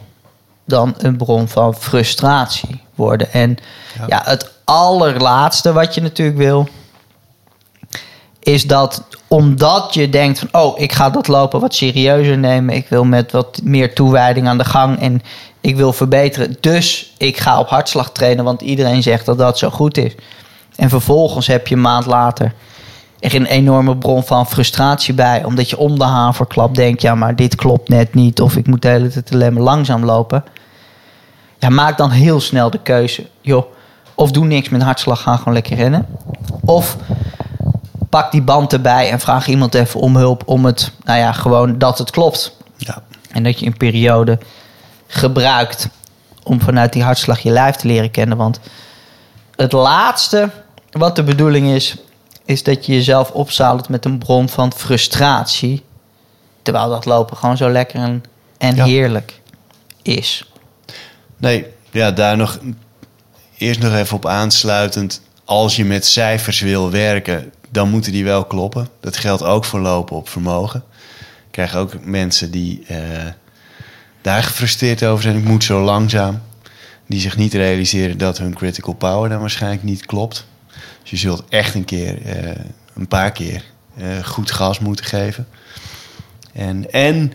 [0.65, 3.33] dan een bron van frustratie worden.
[3.33, 3.59] En
[3.99, 4.05] Ja.
[4.09, 6.69] ja, het allerlaatste wat je natuurlijk wil,
[8.47, 12.89] is dat omdat je denkt van, oh, ik ga dat lopen wat serieuzer nemen, ik
[12.89, 15.23] wil met wat meer toewijding aan de gang en
[15.61, 19.71] ik wil verbeteren, dus ik ga op hartslag trainen, want iedereen zegt dat dat zo
[19.71, 20.15] goed is.
[20.77, 22.55] En vervolgens heb je een maand later
[23.21, 27.37] er een enorme bron van frustratie bij, omdat je om de haverklap denkt, ja, maar
[27.37, 30.45] dit klopt net niet, of ik moet de hele tijd alleen maar langzaam lopen.
[31.59, 33.65] Ja, maak dan heel snel de keuze, joh,
[34.15, 36.07] of doe niks met hartslag, ga gewoon lekker rennen.
[36.65, 36.97] Of
[38.17, 41.79] pak die band erbij en vraag iemand even om hulp om het, nou ja, gewoon
[41.79, 42.57] dat het klopt.
[42.77, 43.03] Ja.
[43.31, 44.39] En dat je een periode
[45.07, 45.89] gebruikt
[46.43, 48.37] om vanuit die hartslag je lijf te leren kennen.
[48.37, 48.61] Want
[49.57, 50.51] het laatste
[50.91, 51.97] wat de bedoeling is,
[52.45, 55.85] is dat je jezelf opzadelt met een bron van frustratie.
[56.63, 58.25] Terwijl dat lopen gewoon zo lekker en,
[58.59, 58.85] en Ja.
[58.85, 59.41] heerlijk
[60.03, 60.51] is.
[61.37, 62.59] Nee, ja, daar nog
[63.59, 65.21] eerst nog even op aansluitend.
[65.45, 68.89] Als je met cijfers wil werken, dan moeten die wel kloppen.
[69.01, 70.83] Dat geldt ook voor lopen op vermogen.
[71.47, 72.99] Ik krijg ook mensen die eh,
[74.21, 75.37] daar gefrustreerd over zijn.
[75.37, 76.43] Ik moet zo langzaam.
[77.07, 80.47] Die zich niet realiseren dat hun critical power dan waarschijnlijk niet klopt.
[81.01, 82.61] Dus je zult echt een keer, eh,
[82.95, 83.65] een paar keer,
[83.97, 85.49] eh, goed gas moeten geven.
[86.53, 87.33] En, en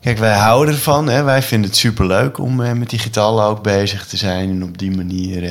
[0.00, 1.08] Kijk, wij houden ervan.
[1.08, 1.22] Hè?
[1.22, 4.50] Wij vinden het superleuk om met die getallen ook bezig te zijn.
[4.50, 5.50] En op die manier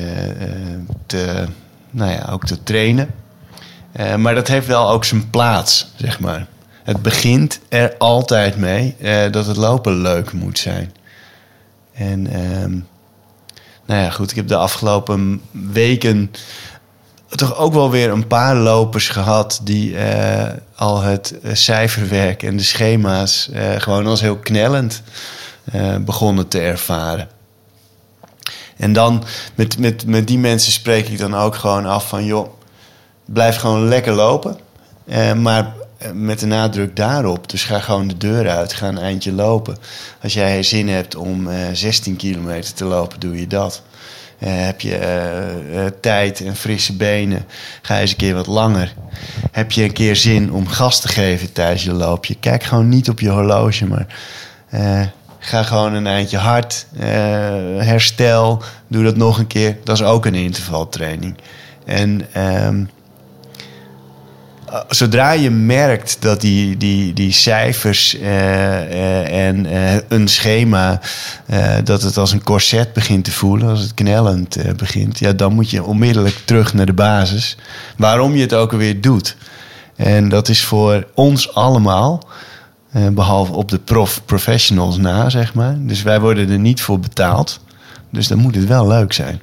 [1.05, 1.45] te,
[1.91, 3.09] nou ja, ook te trainen.
[3.95, 6.47] Eh, maar dat heeft wel ook zijn plaats, zeg maar.
[6.83, 10.93] het begint er altijd mee eh, dat het lopen leuk moet zijn.
[11.93, 12.71] En ehm,
[13.85, 16.31] nou ja, goed, ik heb de afgelopen weken
[17.29, 22.63] toch ook wel weer een paar lopers gehad die eh, al het cijferwerk en de
[22.63, 25.01] schema's gewoon als heel knellend
[26.01, 27.27] begonnen te ervaren.
[28.77, 29.23] En dan
[29.55, 32.54] met, met, met die mensen spreek ik dan ook gewoon af van joh,
[33.25, 34.57] blijf gewoon lekker lopen.
[35.05, 37.49] Eh, maar eh, met de nadruk daarop.
[37.49, 39.77] Dus ga gewoon de deur uit, ga een eindje lopen.
[40.23, 43.81] Als jij zin hebt om eh, 16 kilometer te lopen, doe je dat.
[44.39, 47.45] Eh, heb je eh, eh, tijd en frisse benen,
[47.81, 48.93] ga eens een keer wat langer.
[49.51, 53.09] Heb je een keer zin om gas te geven tijdens je loopje, kijk gewoon niet
[53.09, 54.07] op je horloge, maar
[54.69, 55.01] eh,
[55.39, 56.85] ga gewoon een eindje hard.
[56.99, 57.07] eh,
[57.77, 59.77] herstel, doe dat nog een keer.
[59.83, 61.35] Dat is ook een intervaltraining.
[61.85, 62.83] En ehm,
[64.89, 71.01] zodra je merkt dat die, die, die cijfers eh, eh, en eh, een schema,
[71.45, 75.33] eh, dat het als een corset begint te voelen, als het knellend eh, begint, ja,
[75.33, 77.57] dan moet je onmiddellijk terug naar de basis.
[77.97, 79.37] Waarom je het ook alweer doet.
[79.95, 82.27] En dat is voor ons allemaal,
[82.91, 85.75] eh, behalve op de prof professionals na, zeg maar.
[85.79, 87.59] Dus wij worden er niet voor betaald.
[88.09, 89.41] Dus dan moet het wel leuk zijn.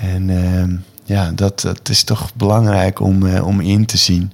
[0.00, 4.32] En ehm, ja, dat, dat is toch belangrijk om, eh, om in te zien.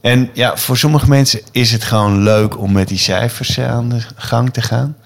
[0.00, 3.88] En ja, voor sommige mensen is het gewoon leuk om met die cijfers eh, aan
[3.88, 4.96] de gang te gaan.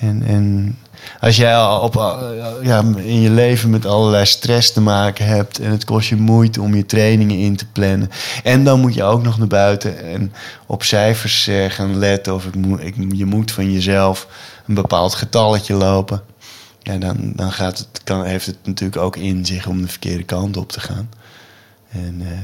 [0.00, 0.76] En, en
[1.20, 2.18] als jij op, eh,
[2.62, 6.60] ja, in je leven met allerlei stress te maken hebt en het kost je moeite
[6.60, 8.10] om je trainingen in te plannen.
[8.42, 10.32] En dan moet je ook nog naar buiten en
[10.66, 14.26] op cijfers gaan letten of ik ik, je moet van jezelf
[14.66, 16.22] een bepaald getalletje lopen.
[16.86, 20.22] Ja, dan, dan gaat het, kan, heeft het natuurlijk ook in zich om de verkeerde
[20.22, 21.10] kant op te gaan.
[21.88, 22.38] En eh,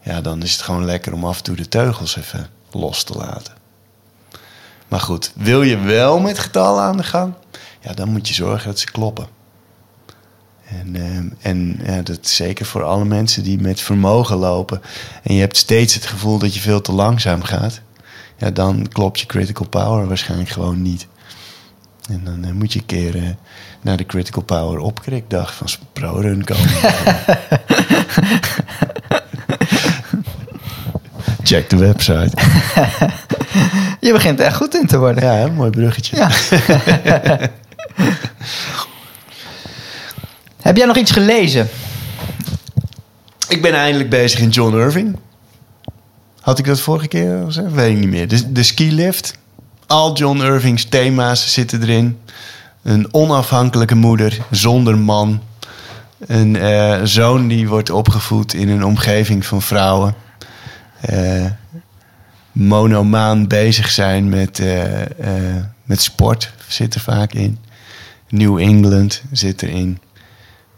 [0.00, 3.12] ja, dan is het gewoon lekker om af en toe de teugels even los te
[3.12, 3.54] laten.
[4.88, 7.32] Maar goed, wil je wel met getallen aan de gang?
[7.80, 9.26] Ja, dan moet je zorgen dat ze kloppen.
[10.64, 14.82] En, eh, en ja, dat is zeker voor alle mensen die met vermogen lopen.
[15.22, 17.80] En je hebt steeds het gevoel dat je veel te langzaam gaat.
[18.36, 21.06] Ja, dan klopt je critical power waarschijnlijk gewoon niet.
[22.12, 23.22] En dan moet je een keer eh,
[23.80, 26.68] naar de Critical Power opkrikdag van ProRun komen.
[31.42, 32.32] Check de website.
[34.00, 35.24] Je begint er echt goed in te worden.
[35.24, 36.16] Ja, mooi bruggetje.
[36.16, 36.30] Ja.
[40.62, 41.68] Heb jij nog iets gelezen?
[43.48, 45.16] Ik ben eindelijk bezig in John Irving.
[46.40, 47.72] Had ik dat vorige keer gezegd?
[47.72, 48.28] Weet ik niet meer.
[48.28, 49.40] De, de skilift.
[49.92, 52.18] Al John Irving's thema's zitten erin.
[52.82, 55.42] Een onafhankelijke moeder zonder man.
[56.18, 60.14] Een eh, zoon die wordt opgevoed in een omgeving van vrouwen.
[61.00, 61.46] Eh,
[62.52, 67.58] monomaan bezig zijn met, eh, met sport zit er vaak in.
[68.28, 69.98] New England zit erin.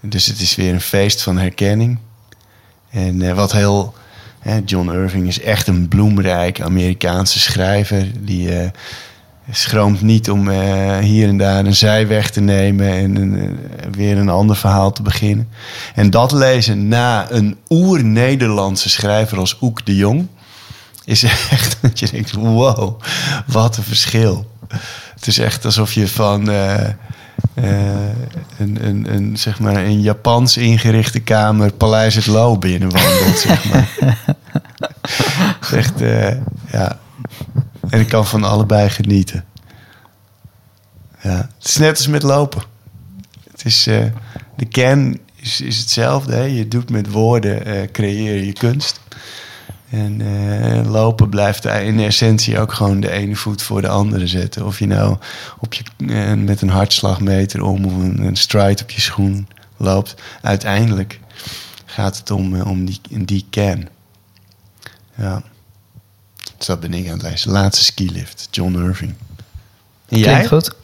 [0.01, 1.99] Dus het is weer een feest van herkenning.
[2.91, 3.95] En wat heel.
[4.65, 8.07] John Irving is echt een bloemrijk Amerikaanse schrijver.
[8.21, 8.71] Die eh,
[9.51, 14.29] schroomt niet om eh, hier en daar een zijweg te nemen en eh, weer een
[14.29, 15.49] ander verhaal te beginnen.
[15.95, 20.27] En dat lezen na een oer-Nederlandse schrijver als Oek de Jong.
[21.05, 23.01] Is echt dat je denkt: wow,
[23.47, 24.51] wat een verschil.
[25.15, 26.51] Het is echt alsof je van.
[27.55, 28.09] Eh,
[28.59, 33.89] een, een, een, zeg maar een Japans ingerichte kamer Paleis het Loo binnenwandelt, zeg maar.
[35.79, 36.37] Echt, eh,
[36.73, 36.99] ja.
[37.89, 39.45] En ik kan van allebei genieten.
[41.23, 41.49] Ja.
[41.59, 42.63] Het is net als met lopen.
[43.51, 44.05] Het is, eh,
[44.57, 46.35] de kern is, is hetzelfde.
[46.35, 46.43] Hè?
[46.43, 49.01] Je doet met woorden, eh creëer je kunst.
[49.91, 54.67] En eh, lopen blijft in essentie ook gewoon de ene voet voor de andere zetten.
[54.67, 55.17] Of je nou
[55.59, 60.15] op je, eh, met een hartslagmeter om of een, een stride op je schoen loopt.
[60.43, 61.21] Uiteindelijk
[61.85, 63.89] gaat het om, eh, om die, die kern.
[65.17, 65.43] Ja.
[66.57, 67.51] Dus dat ben ik aan het lezen.
[67.51, 69.15] Laatste skilift, John Irving.
[70.09, 70.33] En jij?
[70.33, 70.75] Klinkt goed.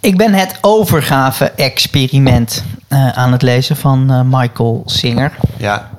[0.00, 5.36] Ik ben het overgave-experiment aan het lezen van Michael Singer.
[5.56, 5.90] Ja.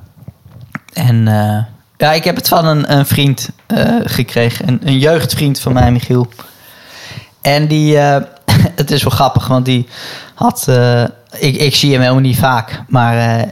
[0.93, 1.27] En
[2.01, 4.67] ja, ik heb het van een, een vriend eh, gekregen.
[4.67, 6.27] Een, een jeugdvriend van mij, Michiel.
[7.41, 8.21] En die, eh,
[8.81, 9.87] het is wel grappig, want die
[10.33, 11.03] had, eh,
[11.37, 12.83] ik, ik zie hem helemaal niet vaak.
[12.87, 13.45] Maar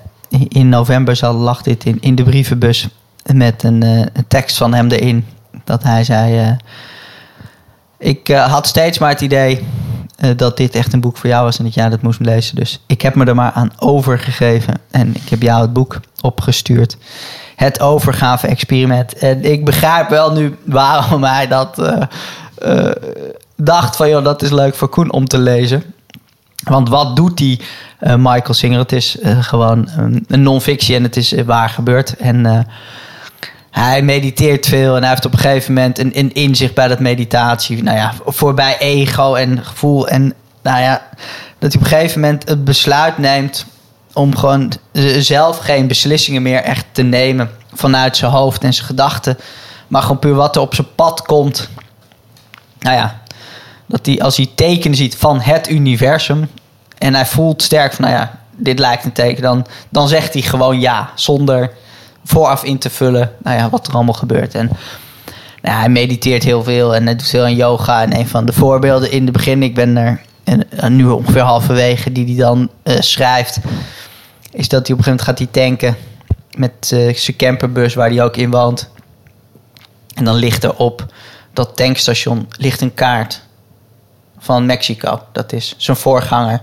[0.48, 2.88] in november zal, lag dit in, in de brievenbus
[3.34, 5.26] met een, een tekst van hem erin.
[5.64, 6.58] Dat hij zei,
[7.98, 9.66] ik had steeds maar het idee
[10.36, 12.56] dat dit echt een boek voor jou was en dat jij dat moest lezen.
[12.56, 16.98] Dus ik heb me er maar aan overgegeven en ik heb jou het boek opgestuurd.
[17.60, 19.14] Het overgave-experiment.
[19.14, 22.02] En ik begrijp wel nu waarom hij dat eh,
[22.58, 22.92] eh,
[23.56, 24.10] dacht van...
[24.10, 25.84] joh, dat is leuk voor Koen om te lezen.
[26.64, 27.62] Want wat doet die
[28.00, 28.80] eh, Michael Singer?
[28.80, 29.90] Het is gewoon
[30.28, 32.16] een, non-fictie en het is waar gebeurd.
[32.16, 32.68] En
[33.70, 37.00] hij mediteert veel en hij heeft op een gegeven moment een, een inzicht bij dat
[37.00, 37.84] meditatie.
[37.84, 40.08] Nou ja, voorbij ego en gevoel.
[40.08, 41.02] En nou ja,
[41.58, 43.66] dat hij op een gegeven moment het besluit neemt
[44.14, 44.72] om gewoon
[45.20, 49.38] zelf geen beslissingen meer echt te nemen vanuit zijn hoofd en zijn gedachten.
[49.88, 51.70] Maar gewoon puur wat er op zijn pad komt.
[52.80, 53.22] Nou ja,
[53.86, 56.50] dat hij als hij tekenen ziet van het universum.
[56.98, 59.42] En hij voelt sterk van, nou ja, dit lijkt een teken.
[59.42, 61.72] Dan, dan zegt hij gewoon ja, zonder
[62.24, 63.32] vooraf in te vullen.
[63.44, 64.56] Nou ja, wat er allemaal gebeurt.
[64.56, 64.66] En
[65.62, 68.02] nou ja, hij mediteert heel veel en hij doet veel aan yoga.
[68.02, 70.22] En een van de voorbeelden in het begin, ik ben er
[70.70, 73.60] en, nu ongeveer halverwege, die hij dan uh, schrijft
[74.52, 75.96] is dat hij op een gegeven moment gaat hij tanken
[76.58, 78.90] met uh, zijn camperbus waar hij ook in woont.
[80.14, 81.06] En dan ligt er op
[81.54, 83.42] dat tankstation ligt een kaart
[84.38, 85.22] van Mexico.
[85.32, 86.60] Dat is zijn voorganger.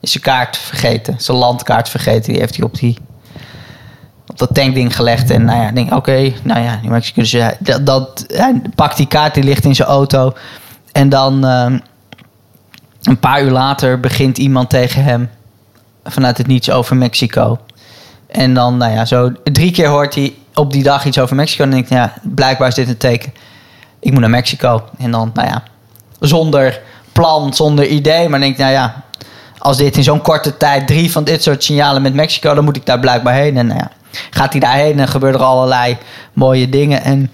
[0.00, 2.32] Is zijn kaart vergeten, zijn landkaart vergeten.
[2.32, 2.98] Die heeft hij op, die,
[4.26, 5.30] op dat tankding gelegd.
[5.30, 7.20] En nou ja, denk oké, nou ja, Mexico.
[7.20, 10.32] Dus ja, dat, dat, hij pakt die kaart, die ligt in zijn auto.
[10.92, 11.78] En dan uh,
[13.02, 15.30] een paar uur later begint iemand tegen hem
[16.08, 17.58] vanuit het niets over Mexico.
[18.26, 21.62] En dan, nou ja, zo drie keer hoort hij op die dag iets over Mexico.
[21.62, 23.34] En dan denk ik, ja, blijkbaar is dit een teken.
[24.00, 24.84] Ik moet naar Mexico.
[24.98, 25.62] En dan, nou ja,
[26.20, 26.80] zonder
[27.12, 28.28] plan, zonder idee.
[28.28, 29.02] Maar dan denk ik, nou ja,
[29.58, 32.76] als dit in zo'n korte tijd drie van dit soort signalen met Mexico, dan moet
[32.76, 33.56] ik daar blijkbaar heen.
[33.56, 33.90] En nou ja,
[34.30, 35.96] gaat hij daarheen en gebeuren er allerlei
[36.32, 37.02] mooie dingen.
[37.02, 37.30] En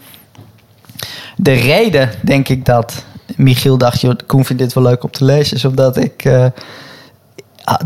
[1.36, 3.04] de reden, denk ik, dat
[3.36, 6.26] Michiel dacht, joh, Koen vindt dit wel leuk om te lezen, is omdat ik.
[6.26, 6.46] Ah,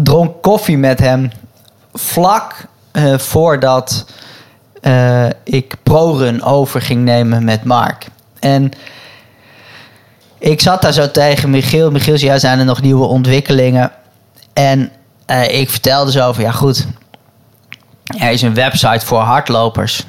[0.02, 1.30] dronk koffie met hem
[1.92, 4.06] vlak uh, voordat
[4.82, 8.06] uh, ik ProRun over ging nemen met Mark.
[8.38, 8.70] En
[10.38, 11.90] ik zat daar zo tegen Michiel.
[11.90, 13.92] Michiel zei, ja, zijn er nog nieuwe ontwikkelingen?
[14.52, 14.90] En
[15.26, 16.86] uh, ik vertelde zo over, ja goed,
[18.18, 20.04] er is een website voor hardlopers.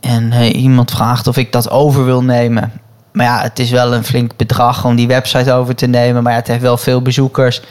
[0.00, 2.72] En iemand vraagt of ik dat over wil nemen.
[3.12, 6.22] Maar ja, het is wel een flink bedrag om die website over te nemen.
[6.22, 7.62] Maar ja, het heeft wel veel bezoekers.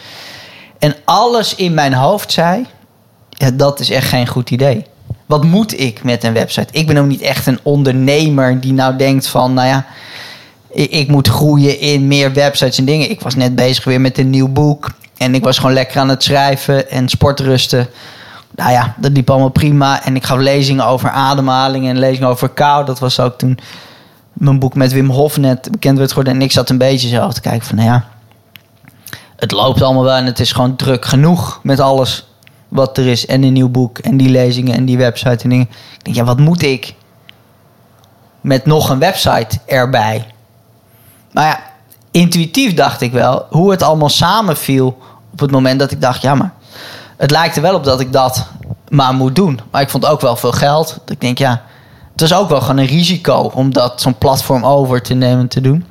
[0.80, 2.66] En alles in mijn hoofd zei:
[3.54, 4.86] dat is echt geen goed idee.
[5.26, 6.68] Wat moet ik met een website?
[6.72, 9.86] Ik ben ook niet echt een ondernemer die nou denkt van, nou ja,
[10.72, 13.10] ik, moet groeien in meer websites en dingen.
[13.10, 14.92] Ik was net bezig weer met een nieuw boek.
[15.18, 17.88] En ik was gewoon lekker aan het schrijven en sportrusten.
[18.56, 20.06] Nou ja, dat liep allemaal prima.
[20.06, 22.86] En ik gaf lezingen over ademhaling en lezingen over kou.
[22.86, 23.60] Dat was ook toen
[24.34, 26.34] mijn boek met Wim Hof net bekend werd geworden.
[26.34, 28.06] En ik zat een beetje zo te kijken van, nou ja,
[29.44, 32.28] het loopt allemaal wel en het is gewoon druk genoeg met alles
[32.68, 33.26] wat er is.
[33.26, 35.68] En een nieuw boek en die lezingen en die website en dingen.
[35.70, 36.96] Ik denk, ja, wat moet ik
[38.42, 40.28] met nog een website erbij?
[41.32, 41.60] Maar ja,
[42.12, 44.98] intuïtief dacht ik wel hoe het allemaal samenviel
[45.32, 46.54] op het moment dat ik dacht, ja, maar
[47.18, 48.48] het lijkt er wel op dat ik dat
[48.90, 49.60] maar moet doen.
[49.72, 51.00] Maar ik vond ook wel veel geld.
[51.06, 51.64] Ik denk, ja,
[52.12, 55.62] het was ook wel gewoon een risico om dat zo'n platform over te nemen te
[55.62, 55.86] doen.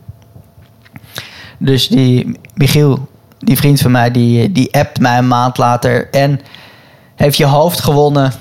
[1.58, 3.10] Dus die Michiel
[3.44, 6.10] die vriend van mij, die, die appt mij een maand later.
[6.10, 6.40] En
[7.14, 8.32] heeft je hoofd gewonnen.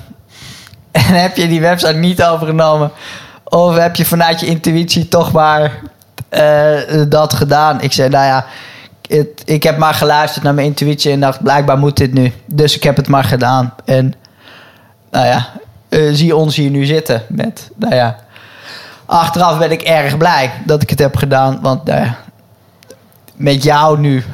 [0.92, 2.90] En heb je die website niet overgenomen.
[3.44, 5.80] Of heb je vanuit je intuïtie toch maar
[6.30, 7.80] uh, dat gedaan?
[7.80, 8.46] Ik zei, nou ja,
[9.44, 12.32] ik heb maar geluisterd naar mijn intuïtie en dacht, blijkbaar moet dit nu.
[12.46, 13.74] Dus ik heb het maar gedaan.
[13.84, 14.14] En
[15.10, 15.48] nou ja,
[15.88, 18.16] uh, zie ons hier nu zitten met, nou ja,
[19.06, 21.58] achteraf ben ik erg blij dat ik het heb gedaan.
[21.60, 22.16] Want nou ja,
[23.34, 24.24] met jou nu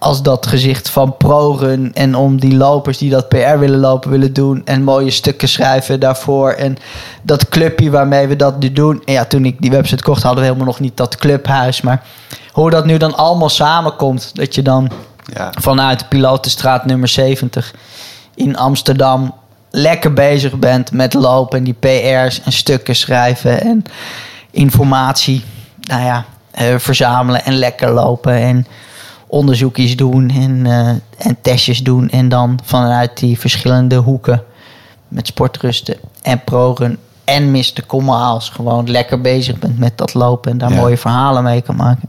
[0.00, 4.32] als dat gezicht van ProRun en om die lopers die dat PR willen lopen willen
[4.32, 6.76] doen en mooie stukken schrijven daarvoor en
[7.22, 9.02] dat clubje waarmee we dat nu doen.
[9.04, 12.02] En ja, toen ik die website kocht hadden we helemaal nog niet dat clubhuis, maar
[12.52, 14.90] hoe dat nu dan allemaal samenkomt, dat je dan
[15.34, 15.52] ja.
[15.60, 17.74] vanuit de Pilotenstraat nummer 70
[18.34, 19.34] in Amsterdam
[19.70, 23.84] lekker bezig bent met lopen en die PR's en stukken schrijven en
[24.50, 25.44] informatie,
[25.80, 28.66] nou ja, eh, verzamelen en lekker lopen en
[29.30, 32.08] onderzoekjes doen en, uh, en testjes doen.
[32.08, 34.42] En dan vanuit die verschillende hoeken
[35.08, 37.82] met sportrusten en progen en Mr.
[37.86, 42.08] Kommaals gewoon lekker bezig bent met dat lopen en daar mooie verhalen mee kan maken.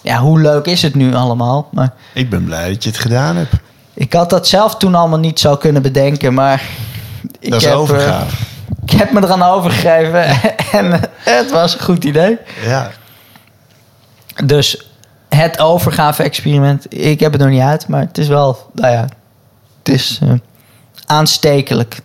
[0.00, 1.68] Ja, hoe leuk is het nu allemaal?
[1.72, 3.54] Maar ik ben blij dat je het gedaan hebt.
[3.94, 6.62] Ik had dat zelf toen allemaal niet zo kunnen bedenken, maar...
[7.40, 8.36] Ik dat is heb, overgave.
[8.36, 8.40] Uh,
[8.82, 10.24] ik heb me eraan overgegeven
[10.80, 12.38] en het was een goed idee.
[12.64, 12.90] Ja.
[14.44, 14.91] Dus
[15.36, 16.94] het overgave-experiment.
[16.94, 19.08] Ik heb het nog niet uit, maar het is wel, nou ja,
[19.78, 20.32] het is uh,
[21.06, 22.00] aanstekelijk.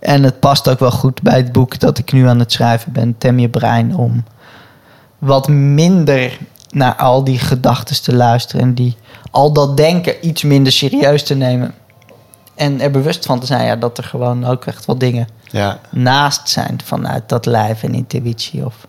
[0.00, 2.92] En het past ook wel goed bij het boek dat ik nu aan het schrijven
[2.92, 4.24] ben, Tem je brein, om
[5.18, 6.38] wat minder
[6.70, 8.96] naar al die gedachten te luisteren en die
[9.30, 11.74] al dat denken iets minder serieus te nemen.
[12.54, 15.78] En er bewust van te zijn ja, dat er gewoon ook echt wat dingen Ja,
[15.90, 18.64] naast zijn vanuit dat lijf en intuïtie.
[18.64, 18.86] Of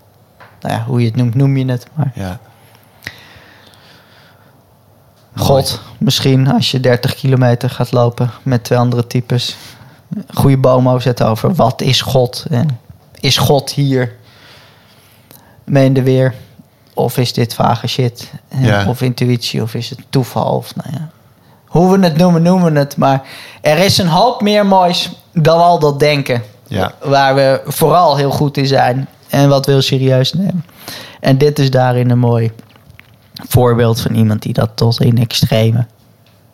[0.62, 1.88] nou ja, hoe je het noemt, noem je het.
[1.94, 2.40] Maar ja.
[5.36, 9.58] God, misschien als je 30 kilometer gaat lopen met twee andere types.
[10.34, 12.80] Goede zetten over wat is God en
[13.20, 14.16] is God hier?
[15.64, 16.34] Meende weer.
[16.94, 18.32] Of is dit vage shit?
[18.60, 18.86] Ja.
[18.88, 19.62] Of intuïtie?
[19.62, 20.56] Of is het toeval?
[20.56, 21.10] Of nou ja.
[21.66, 22.98] Hoe we het noemen, noemen we het.
[22.98, 23.22] Maar
[23.62, 26.42] er is een hoop meer moois dan al dat denken.
[26.68, 26.92] Ja.
[27.04, 29.08] Waar we vooral heel goed in zijn.
[29.30, 30.66] En wat we heel serieus nemen.
[31.20, 32.52] En dit is daarin een mooi
[33.48, 35.86] voorbeeld van iemand die dat tot in extreme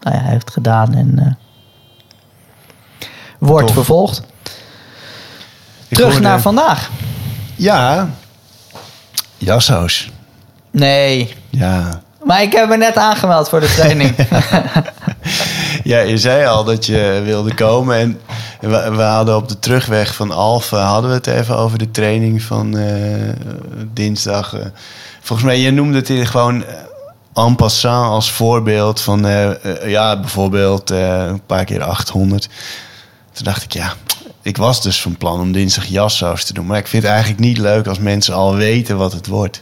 [0.02, 0.94] nou ja, heeft gedaan.
[0.96, 3.08] En eh,
[3.40, 3.76] wordt Tof.
[3.76, 4.22] vervolgd.
[5.88, 6.90] Ik Terug naar vandaag.
[7.56, 8.10] Ja.
[9.38, 10.12] Jasso's.
[10.72, 12.02] Nee, Ja.
[12.24, 14.16] maar ik heb me net aangemeld voor de training.
[15.84, 17.98] Ja, je zei al dat je wilde komen.
[17.98, 18.20] En
[18.60, 20.82] we, we hadden op de terugweg van Alphen...
[20.82, 23.34] hadden we het even over de training van eh,
[23.94, 24.54] dinsdag.
[24.54, 24.66] eh.
[25.28, 26.76] Volgens mij, je noemde het hier gewoon eh,
[27.46, 29.26] en passant als voorbeeld van...
[29.26, 32.50] eh, eh, ja, bijvoorbeeld een paar keer 800.
[33.32, 33.94] Toen dacht ik, ja...
[34.42, 36.66] Ik was dus van plan om dinsdag jassaus te doen.
[36.66, 39.62] Maar ik vind het eigenlijk niet leuk als mensen al weten wat het wordt.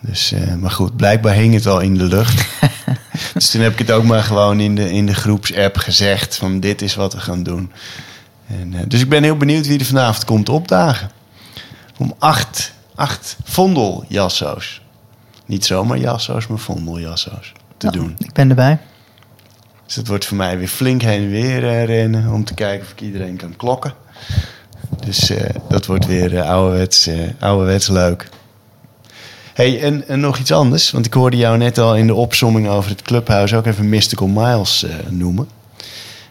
[0.00, 2.46] Dus, maar goed, blijkbaar hing het al in de lucht.
[3.34, 6.60] dus toen heb ik het ook maar gewoon in de, in de groepsapp gezegd: van
[6.60, 7.72] dit is wat we gaan doen.
[8.46, 11.10] En, dus ik ben heel benieuwd wie er vanavond komt opdagen.
[11.98, 14.82] Om acht, acht vondeljasso's.
[15.46, 18.16] Niet zomaar jasso's, maar vondeljasso's te Nou, doen.
[18.18, 18.78] Ik ben erbij.
[19.86, 22.86] Dus het wordt voor mij weer flink heen en weer eh, rennen om te kijken
[22.86, 23.94] of ik iedereen kan klokken.
[25.04, 28.28] Dus eh, dat wordt weer eh, ouderwets, eh, ouderwets leuk.
[29.54, 30.90] hey, en, en nog iets anders.
[30.90, 34.26] Want ik hoorde jou net al in de opsomming over het clubhuis ook even Mystical
[34.26, 35.48] Miles noemen.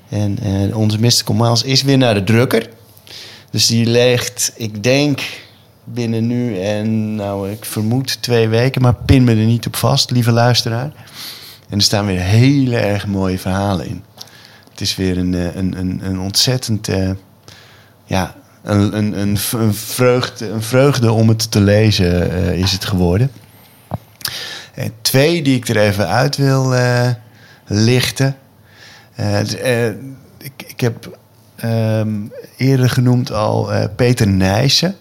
[0.09, 0.37] En
[0.75, 2.69] onze Mystical Miles is weer naar de drukker.
[3.51, 5.21] Dus die ligt, ik denk,
[5.83, 8.81] binnen nu en nou, ik vermoed twee weken.
[8.81, 10.91] Maar pin me er niet op vast, lieve luisteraar.
[11.69, 14.03] En er staan weer hele erg mooie verhalen in.
[14.71, 16.87] Het is weer een, eh, een, een, een ontzettend.
[16.87, 17.09] eh,
[18.05, 22.85] ja, een, een, een, een, vreugde, een vreugde om het te lezen eh, is het
[22.85, 23.31] geworden.
[24.73, 26.73] En twee die ik er even uit wil
[27.65, 28.35] lichten.
[30.37, 31.17] Ik, ik heb
[31.55, 32.11] ehm,
[32.57, 34.95] eerder genoemd al Peter Nijssen.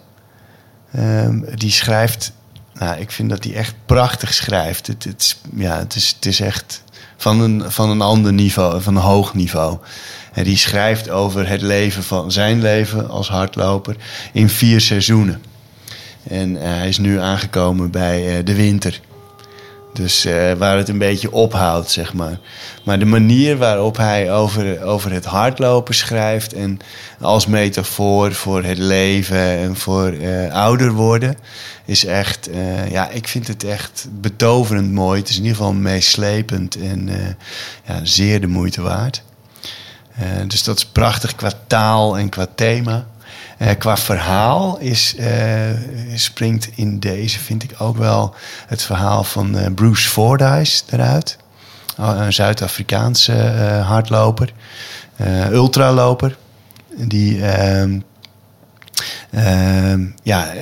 [0.93, 2.33] Ehm, die schrijft.
[2.75, 4.87] Nou, ik vind dat hij echt prachtig schrijft.
[4.87, 6.83] Het, het, is, ja, het, is, het is echt
[7.17, 9.79] van een, van een ander niveau, van een hoog niveau.
[10.33, 13.97] En die schrijft over het leven van zijn leven als hardloper
[14.33, 15.43] in vier seizoenen.
[16.29, 19.01] En eh, hij is nu aangekomen bij eh, de winter.
[19.93, 22.39] Dus eh, waar het een beetje ophoudt, zeg maar.
[22.85, 26.53] Maar de manier waarop hij over, over het hardlopen schrijft...
[26.53, 26.79] en
[27.21, 31.37] als metafoor voor het leven en voor eh, ouder worden...
[31.85, 32.51] is echt...
[32.51, 35.21] eh, ja, ik vind het echt betoverend mooi.
[35.21, 37.11] Het is in ieder geval meeslepend en
[37.87, 39.23] ja, zeer de moeite waard.
[40.47, 43.07] Dus dat is prachtig qua taal en qua thema.
[43.63, 45.71] Eh, qua verhaal is, eh,
[46.15, 48.35] springt in deze, vind ik ook wel,
[48.67, 51.37] het verhaal van eh, Bruce Fordyce eruit.
[51.97, 53.33] Een Zuid-Afrikaanse
[53.87, 54.53] hardloper,
[55.53, 56.37] ultraloper.
[56.97, 58.01] Die ehm,
[59.31, 60.53] ehm, ja,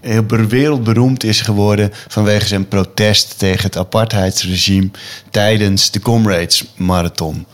[0.00, 4.90] heel wereldberoemd is geworden vanwege zijn protest tegen het apartheidsregime
[5.30, 7.46] tijdens de Comrades Marathon.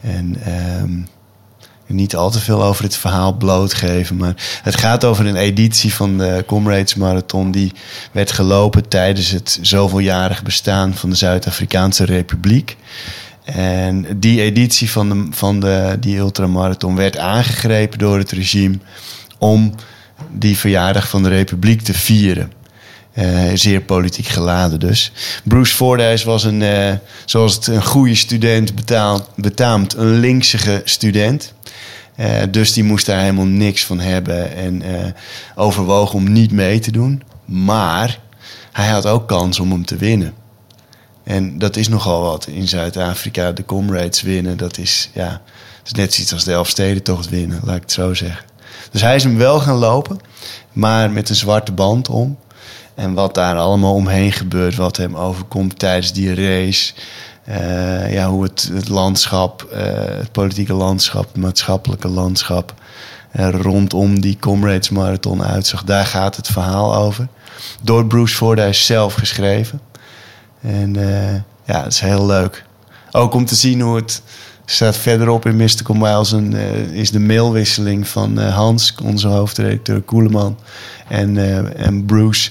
[0.00, 1.00] En ehm,
[1.96, 4.16] niet al te veel over het verhaal blootgeven.
[4.16, 7.50] Maar het gaat over een editie van de Comrades Marathon.
[7.50, 7.72] Die
[8.12, 12.76] werd gelopen tijdens het zoveeljarig bestaan van de Zuid-Afrikaanse Republiek.
[13.44, 18.78] En die editie van, de, van de, die ultramarathon werd aangegrepen door het regime
[19.38, 19.74] om
[20.30, 22.52] die verjaardag van de Republiek te vieren.
[23.18, 25.12] Eh, zeer politiek geladen dus.
[25.44, 26.94] Bruce Fordyce was een, eh,
[27.24, 31.52] zoals het een goede student betaalt, betaamt, een linksige student.
[32.16, 34.82] Eh, dus die moest daar helemaal niks van hebben en
[35.54, 37.22] overwoog om niet mee te doen.
[37.44, 38.18] Maar
[38.72, 40.34] hij had ook kans om hem te winnen.
[41.24, 43.52] En dat is nogal wat in Zuid-Afrika.
[43.52, 45.30] De comrades winnen, dat is, ja,
[45.78, 48.44] dat is net zoiets als de Elfstedentocht winnen, laat ik het zo zeggen.
[48.90, 50.20] Dus hij is hem wel gaan lopen,
[50.72, 52.38] maar met een zwarte band om.
[52.98, 56.94] En wat daar allemaal omheen gebeurt, wat hem overkomt tijdens die race.
[57.44, 62.74] Eh, ja, hoe het, landschap, eh, het politieke landschap, het maatschappelijke landschap
[63.30, 65.84] eh, rondom die Comrades Marathon uitzag.
[65.84, 67.28] Daar gaat het verhaal over.
[67.82, 69.80] Door Bruce Fordyce zelf geschreven.
[70.60, 70.94] En
[71.64, 72.64] ja, het is heel leuk.
[73.10, 74.22] Ook om te zien hoe het
[74.70, 76.32] staat verderop in Mystical Miles...
[76.32, 80.58] Een, eh, is de mailwisseling van eh, Hans, onze hoofdredacteur Koeleman...
[81.08, 82.50] en, eh, en Bruce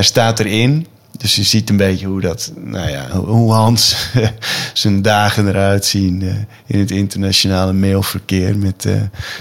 [0.00, 0.86] staat erin...
[1.18, 3.96] Dus je ziet een beetje hoe dat, nou ja, hoe Hans
[4.72, 8.86] zijn dagen eruit zien in het internationale mailverkeer met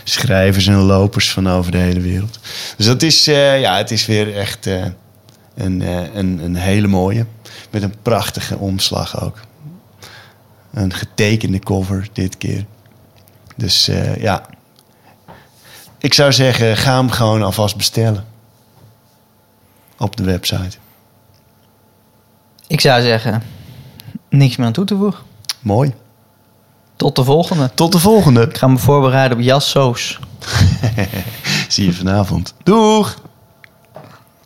[0.04, 2.40] schrijvers en lopers van over de hele wereld.
[2.78, 4.66] Dus dat is, ja, het is weer echt
[5.56, 5.82] een,
[6.14, 7.26] een, een hele mooie.
[7.72, 9.40] Met een prachtige omslag ook.
[10.74, 12.66] Een getekende cover dit keer.
[13.56, 14.46] Dus eh, ja,
[15.98, 18.26] ik zou zeggen, ga hem gewoon alvast bestellen.
[19.98, 20.78] Op de website.
[22.68, 23.44] Ik zou zeggen,
[24.30, 25.24] niks meer aan toe te voegen.
[25.60, 25.94] Mooi.
[26.96, 27.72] Tot de volgende.
[27.74, 28.42] Tot de volgende.
[28.42, 30.20] Ik ga me voorbereiden op jassoos.
[31.68, 32.54] Zie je vanavond.
[32.64, 33.16] Doeg!